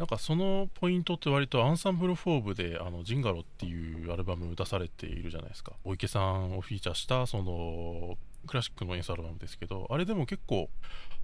[0.00, 5.74] なんかそのポイントって割とアンサンブルフォーブであのジンガロっていうアルバム出されているじゃないですか。
[5.84, 10.70] お池さんをフィーチャーしたそのクラシックの演奏アルバムですけどあれでも結構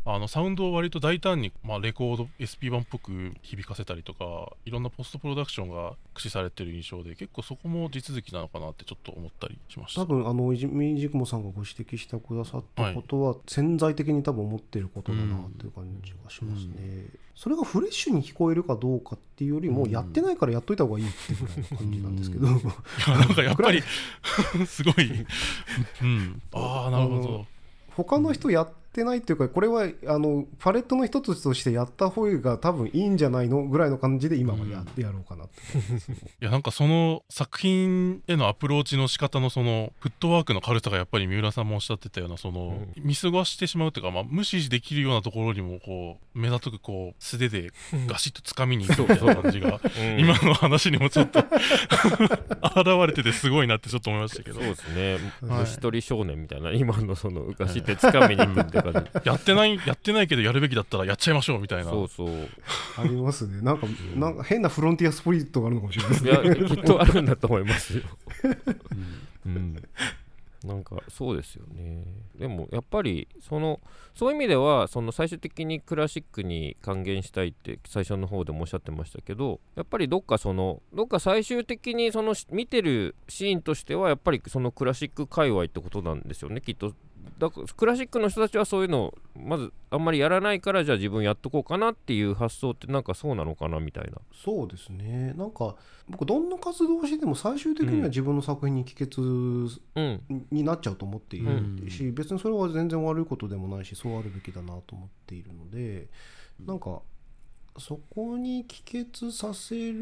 [0.08, 10.02] あのサウンドを割と大胆に、まあ、レコード SP 版っぽく響かせたりとかいろんなポストプロダクションが駆使されてる印象で結構そこも地続きなのかなってちょっと思ったりしました。
[10.02, 19.90] 多分あのいじミジクモさんがご指摘してくださったことは潜在的に多分思ってることだなっていう感じがしますね、それがフレッシュに聞こえるかどうかっていうよりもうん。
[19.90, 23.82] やってないからやっといた方がいいっていうぐらいの感じなんですけど、いや なんかやっぱり
[24.66, 25.26] すごい、
[26.02, 27.46] うん、ああなるほど。
[27.96, 35.54] 他の人やってないっていうかこれはあのパレットの一つとしてやった方が多分いいんじゃないのぐらいの感じで今はや,、うやろうかなって。
[36.40, 47.72] いやなんかその作品へのアプローチの仕方のそのフットワークの軽さがやっぱり三浦さんもおっしゃってたようなその、見過ごしてしまうというか、まあ、無視できるようなところにもこう目ざとくこう素手で
[48.06, 49.36] ガシッと掴みにいくみたいな。
[49.36, 51.40] 感じがうん今の話にもちょっと
[52.76, 54.60] 現れててすごいなってちょっと思いましたけど。
[54.60, 55.14] そうですね、
[55.48, 61.90] はい虫取り少年みたいな今のその昔って掴みに行くって感じやってないやってないけどやるべきだったらやっちゃいましょうみたいな。
[61.90, 62.28] そうそう。
[62.96, 63.60] ありますね。
[63.62, 66.12] なんかなんか変なフロンティアスプリットがあるのかもしれない。
[66.12, 68.02] ですいねやきっとあるんだと思いますよ、
[69.46, 69.82] うん、
[70.64, 72.04] なんかそうですよね。
[72.38, 73.80] でもやっぱりその
[74.14, 86.94] そういう意味ではその最終的にクラシックに還元したいって最初の方でもおっしゃってましたけどやっぱりどっかそのどっか最終的にその見てるシーンとしてはやっぱりそのクラシック界隈ってことなんですよねきっと
[87.38, 94.18] だからクラシックの人たちはそういうのをまずあんまりやらないからじゃあ自分やっとこうかなっていう発想ってなんかそうなのかなみたいな。
[94.32, 95.34] そうですね。
[95.36, 95.76] なんか
[96.08, 100.20] 僕どんな活動をしても最終的には自分の作品に帰結うん。
[100.50, 106.08] になっちゃうと思っているし、別にそれは全然悪いことでもないしそうあるべきだなと思っているので
[106.64, 107.00] なんか
[107.78, 110.00] そこに帰結させる、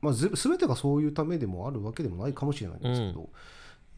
[0.00, 3.30] まあ、ぜ全てがそういうためでもあるわけでもないかもしれないんですけど、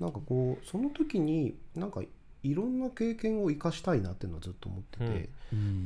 [0.01, 2.01] なんかこうその時になんか
[2.43, 5.29] いろんな経験を生かしたいなっていうのはずっと思ってて、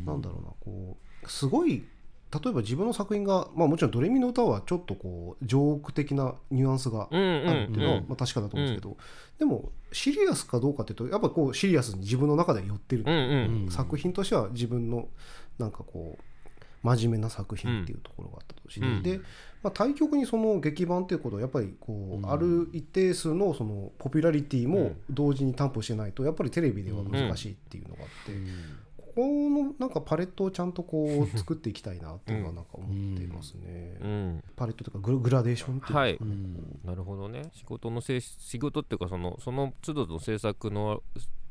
[0.06, 1.84] なんだろうなこうすごい
[2.32, 8.96] 例えば自分の作品が、まあ、もちろんドレミの歌はちょっとこうジョーク的なニュアンスがうんうんあるっていうのは、うんまあ、確かだと思うんですけど、
[9.38, 13.70] でもシリアスかどうかっていうとやっぱこうシリアスに自分の中では寄ってる、うんうん。
[13.70, 15.08] 作品としては自分の
[15.58, 16.24] なんかこう
[16.84, 19.02] 真面目な作品っていうところがあったとして、うん。
[19.02, 19.18] で、
[19.62, 22.30] まあ、対局にその劇版っていうことはやっぱりこう、うん。
[22.30, 28.32] ある一定数のそのポピュラリティも同時に担保してないとやっぱりテレビでは難しいっていうのがあって、
[28.98, 33.96] ここのなんかパレットをちゃんとこう 作っていきたいなっていうのはなんか思っていますね。
[34.02, 34.44] うん。
[34.54, 35.98] パレットというかグラグラデーションっていうか。
[35.98, 36.16] はい。
[36.16, 36.80] うん。
[36.84, 37.50] なるほどね。
[37.54, 41.02] 仕事のせい仕事っていうかそのその都度の制作の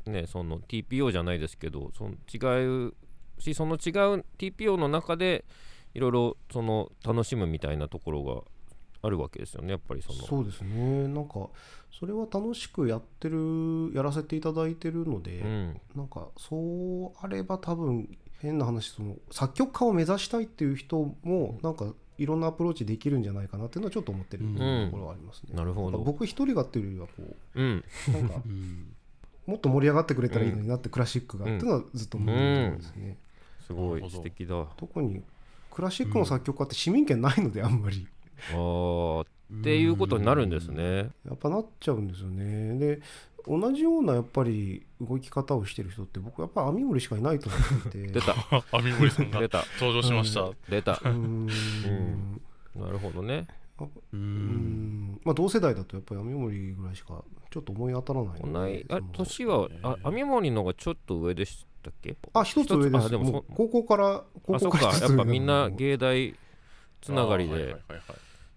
[0.06, 2.94] ねその TPO じゃないですけどその違う
[3.38, 5.44] しその違う TPO の中で
[5.94, 8.42] いろいろその楽しむみたいなところが
[9.06, 10.24] あるわけですよねやっぱりその。
[10.24, 11.08] そうですね。
[11.08, 11.48] なんか
[11.92, 15.80] それは楽しくやってるやらせていただいてるので、うん。
[15.94, 18.08] なんかそうあれば多分
[18.40, 24.54] 変な話その作曲家を目指したいっていう人もなんかいろんなアプローチできるんじゃないかなっていうのはちょっと思ってるうん。
[24.54, 25.54] ところはありますね。
[25.54, 25.98] なるほど。
[25.98, 27.84] 僕一人がっていうよりはこうん。
[28.08, 28.94] うなんかうん。
[29.46, 33.18] もっと盛り上がってくれたらいいのになってクラシックがっていうのはずっと思ってるんですね。
[33.66, 34.60] すごない素敵だ。
[34.60, 35.22] あ特に
[35.70, 38.06] クラシックの作曲家って市民権ないのであんまり。
[38.52, 41.10] ーっていうことになるんですね。
[41.26, 42.78] やっぱなっちゃうんですよね。
[42.78, 43.00] で
[43.46, 47.58] 同じようなやっぱり動き方をしてる人って僕やっぱり網森しかいないと思
[47.88, 48.08] っていて。
[48.18, 48.34] 出た。
[48.72, 49.64] 網森さんが出た。
[49.80, 50.50] 登場しました。
[50.68, 50.92] 出た。
[50.92, 51.46] うーん。
[52.76, 53.46] なるほどね。
[53.80, 54.20] ううん
[55.14, 55.20] ん。
[55.24, 58.86] まあ同世代だとやっぱり網森ぐらいしかちょっと思い当たらないの同い。
[58.88, 62.16] あ年はあ網森の方がちょっと上でしたっけ？
[62.32, 63.06] あ一つ上です。
[63.06, 64.78] あでも高校から高校か。
[64.78, 66.34] ら一つ上やっぱみんな芸大
[67.00, 67.52] つながりで。
[67.52, 68.02] あーはいはいはいはい。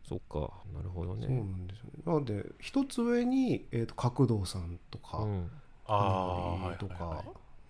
[0.07, 0.51] そっか。
[0.73, 1.91] なるほどそうなねんですよね。
[2.05, 5.51] なので一つ上に、えー、と角堂さんとか、うん。
[5.85, 7.23] ああ、はいはいとかは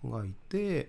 [0.04, 0.10] い。
[0.10, 0.88] がいて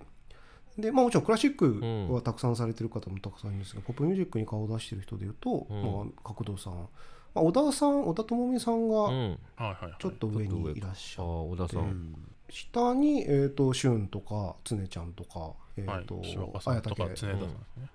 [0.77, 5.81] で、まあ、もちろんクラシックはたくさんされてる方もたくさんいるんですが、ポップミュージックに顔を出してる人でいうと、うん。
[5.81, 6.87] まあ、角堂さん、ま
[7.35, 9.01] あ、小田さん小田智美さんうがん。
[9.01, 9.95] はいはいはい。
[9.99, 12.15] ちょっと上にいらっしあゃる、小田さうんん
[12.49, 16.27] 下に、えー、と俊とか常ちゃんとか、えはいーとはい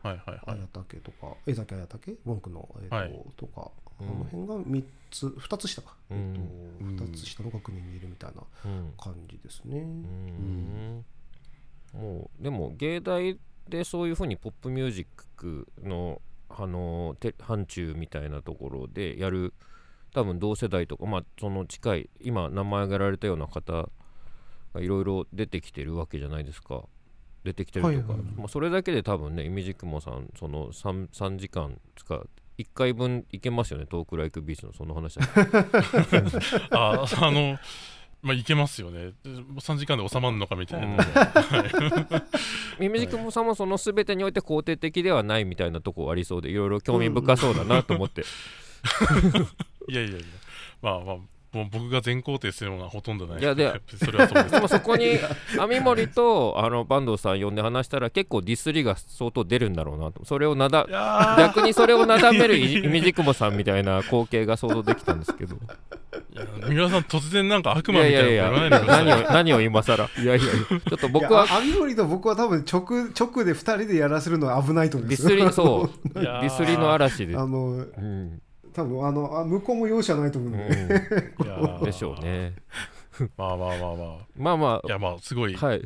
[0.03, 0.41] はいはい。
[0.47, 3.25] 綾竹とか江崎綾竹文句の、えーとはい。
[3.37, 4.09] とか、うん。
[4.09, 6.19] この辺が3つ2つ下か、うん。
[6.81, 7.11] えー、とうん。
[7.11, 8.93] 2つ下の学年にいるみたいなうん。
[8.99, 9.79] 感じですね。
[9.79, 11.05] うん。
[11.95, 13.39] もうでも芸大
[13.69, 19.55] でそういうふうにポップミュージックのあのて範疇みたいなところでやる
[20.13, 23.89] 多分同世代とかまあその近い今名前挙げられたような方が
[24.81, 26.85] いろいろ出てきてるわけじゃないですか。
[27.45, 32.23] 出てきてるとか、はいまあ、それだけで多分ねイミジクモさんその 3, 3時間つか
[32.59, 35.27] 1回分いけますよねトークライクビーチのその話だ
[36.73, 37.59] ああの
[38.25, 39.13] まあいけますよね。
[39.23, 40.97] 3時間で収まるのかみたいな、うん。
[42.81, 48.23] ミミジクモさんもその全てにおいて肯定的ではないみたいなとこありそうでいろいろ興味深そうだなと思って、
[49.89, 50.19] いやいやいや。
[50.81, 51.17] まあまあ
[51.55, 53.41] もう僕が全肯定するのがほとんどない。
[53.41, 54.51] いやでそれはそうです。
[54.55, 55.19] でもそこに
[55.59, 60.25] 網森とあの坂東さん呼んで話したら結構ディスりが相当出るんだろうなと。
[60.25, 60.87] それをなだ
[61.39, 65.57] 逆にそれをなだめるイイミジクモさんみたいな光景が想像できたんですけど。
[65.57, 65.95] ー
[66.35, 69.31] いや三浦さん突然なんか悪い魔みたやいやいやいなこと言わないでください。
[69.31, 72.83] 何を何を今更いやいやいやちょっと僕は網森と僕は多分直
[73.19, 76.15] 直で2人でやらせるのは危ないと思いますディスりそう。
[76.15, 77.37] ディスりの嵐で。
[77.37, 78.41] あのうん、
[78.75, 80.59] 多分あのあ向こうも容赦ないと思ううん。
[80.59, 80.65] で、
[81.45, 81.81] いやー。
[81.81, 82.55] ん、でしょうね。
[83.37, 84.17] まあまあまあまあ。
[84.37, 85.79] まあまいやまあすごい、あはい。
[85.79, 85.83] い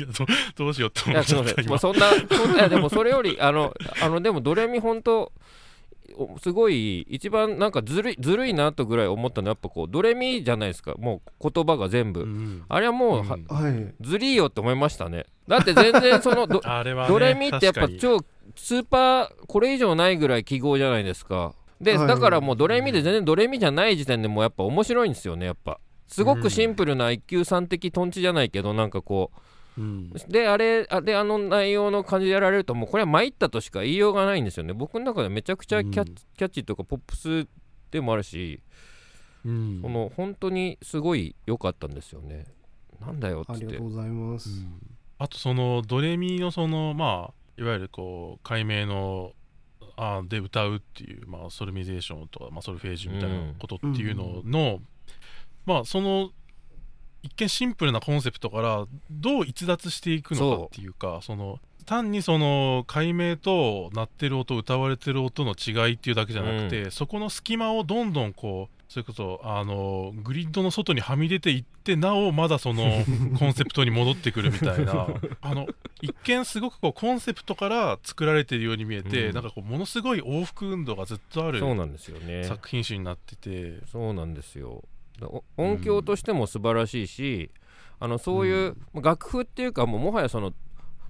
[0.00, 0.26] やど
[0.56, 3.72] どうしようってい思っちゃったやすみません、まあ、今そんなそんないやでもそれよりあの
[4.02, 5.32] あのでもドレミ本当
[6.16, 10.94] おすごい一番なんかずるいずるいなとぐらい思ったのはやっぱこうドレミじゃないですか。
[10.98, 13.44] もう言葉が全部、うんあれはもう、はうん。
[13.46, 15.26] はいずりーよって思いましたね。
[15.46, 18.18] だって全然そのど あれは、ね、ドレミってやっぱ超
[18.56, 22.08] スーパーこれ以上ないぐらい記号じゃないですかで、はい。
[22.08, 25.80] だからもうドレミで全然ドレミじゃない時点でもうやっぱ面白いんですよねやっぱ。
[26.06, 29.30] すごくシンプルな一級さん的とんちじゃないけどなんかこ
[29.78, 29.80] う。
[29.80, 30.10] ん。
[30.12, 34.72] うであれあであの内容の感じでやられるともうこれは参ったとしか言いようがないんですよね。
[34.72, 37.46] 僕の中でめちゃくちゃキャッ,、うんキャッチーとかポップス
[37.90, 38.60] でもあるし
[39.44, 39.80] うん。
[39.82, 42.46] この本当にすごい良かったんですよね。
[43.00, 43.66] なんだよっつって。
[43.66, 44.50] ありがとうございます、
[45.18, 49.32] あとそのドレミのそのまあいわゆるこう解明の
[50.00, 54.80] あで歌うっていう、まあ、ソルミゼーションとか、まあ、ソルフェージュみたいなことっていうのの、
[55.66, 56.30] まあその
[57.22, 73.04] 一見シンプルなコンセプトからどう逸脱していくのかっていうかその単にその解明と鳴ってる音歌われてる音の違いっていうだけじゃなくて、そこの隙間をどんどんこうそれこそあのグリッドの外にはみ出ていってなおまだその
[73.38, 75.08] コンセプトに戻ってくるみたいな。
[75.42, 75.66] あの
[76.00, 79.34] 一見すごくこうコンセプトから作られてるように見えて、うん。
[79.34, 82.44] なんかこうものすごい往復運動がずっとあるそうなんですよね。
[82.44, 84.84] 作品集になってて、そうなんですよ。
[85.56, 87.50] 音響としても素晴らしいし、
[88.00, 90.54] あのそういう、楽譜っていうかもうもはやその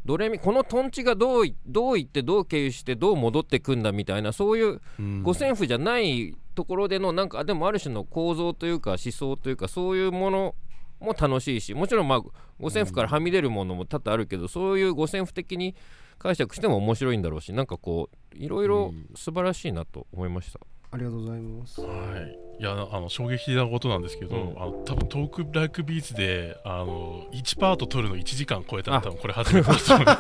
[0.09, 5.23] ドレミこのトンチがどういどういってどう経由してどう戻ってくんだみたいなそういううん。
[5.23, 10.55] 五線譜じゃないところでのなんかでもある種の構造というか思想というかそういうもの
[10.99, 12.23] も楽しいしもちろんまあ
[12.59, 15.77] 五線譜からはみ出るものも多々あるけど、そういう五線譜的に
[16.19, 20.59] 解釈しても面白いんだろうしなんかこういろいろ素晴らしいなと思いました。
[20.91, 21.83] ありがとうございます。
[21.83, 21.87] は
[22.17, 24.43] い、いやあの衝撃なことなんですけど、うん。
[24.61, 30.17] あの多分トークライクビーツであの1パート取るの1時間超えたの多分これ初めてだと思いま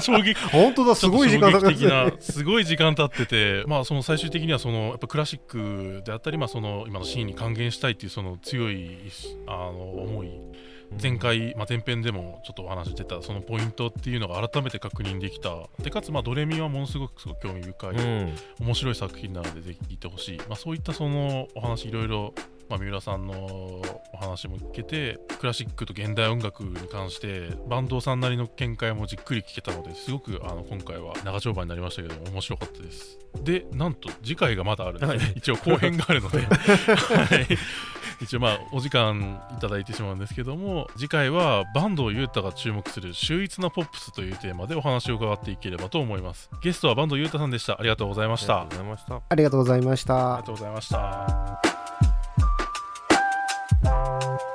[0.00, 8.96] す衝撃 本当だすごい時間かかってなすごい時間経っててまあその最終的にはそのやっぱクラシックであったりまあその今のシーンに還元したいっていうその強い
[9.46, 9.68] あの
[10.02, 10.30] 思い
[11.00, 15.68] 前回、まあ、前編でもちょっとお話ししてたそのポイントっていうのが改めて確認できた。
[15.82, 18.34] でかつまあドレミはものすごくすごく興味深い、うん。
[18.60, 22.34] 面白い作品なのでぜひ聞いてほしい、まあ、そういったそのお話いろいろ、
[22.68, 33.18] まあ、三浦さんのお話も聞けてクラシックと現代音楽に関して坂東さんなりの見解もじっくり聞けたのですごくあの今回は長丁場になりましたけど面白かったです。
[33.42, 35.32] でなんと次回がまだあるんですね、はい。
[35.36, 36.48] 一応後編があるので、はい、
[38.22, 49.22] 一応まあお時間いただいてしまうんですけども次回は坂東裕太が注目する秀逸なポップスというテーマでお話を伺っていければと思いますゲストは坂東裕太さんでしたありがとうございましたありがとうございました。
[49.28, 50.88] ありがとうございましたありがとうございまし
[54.48, 54.51] た。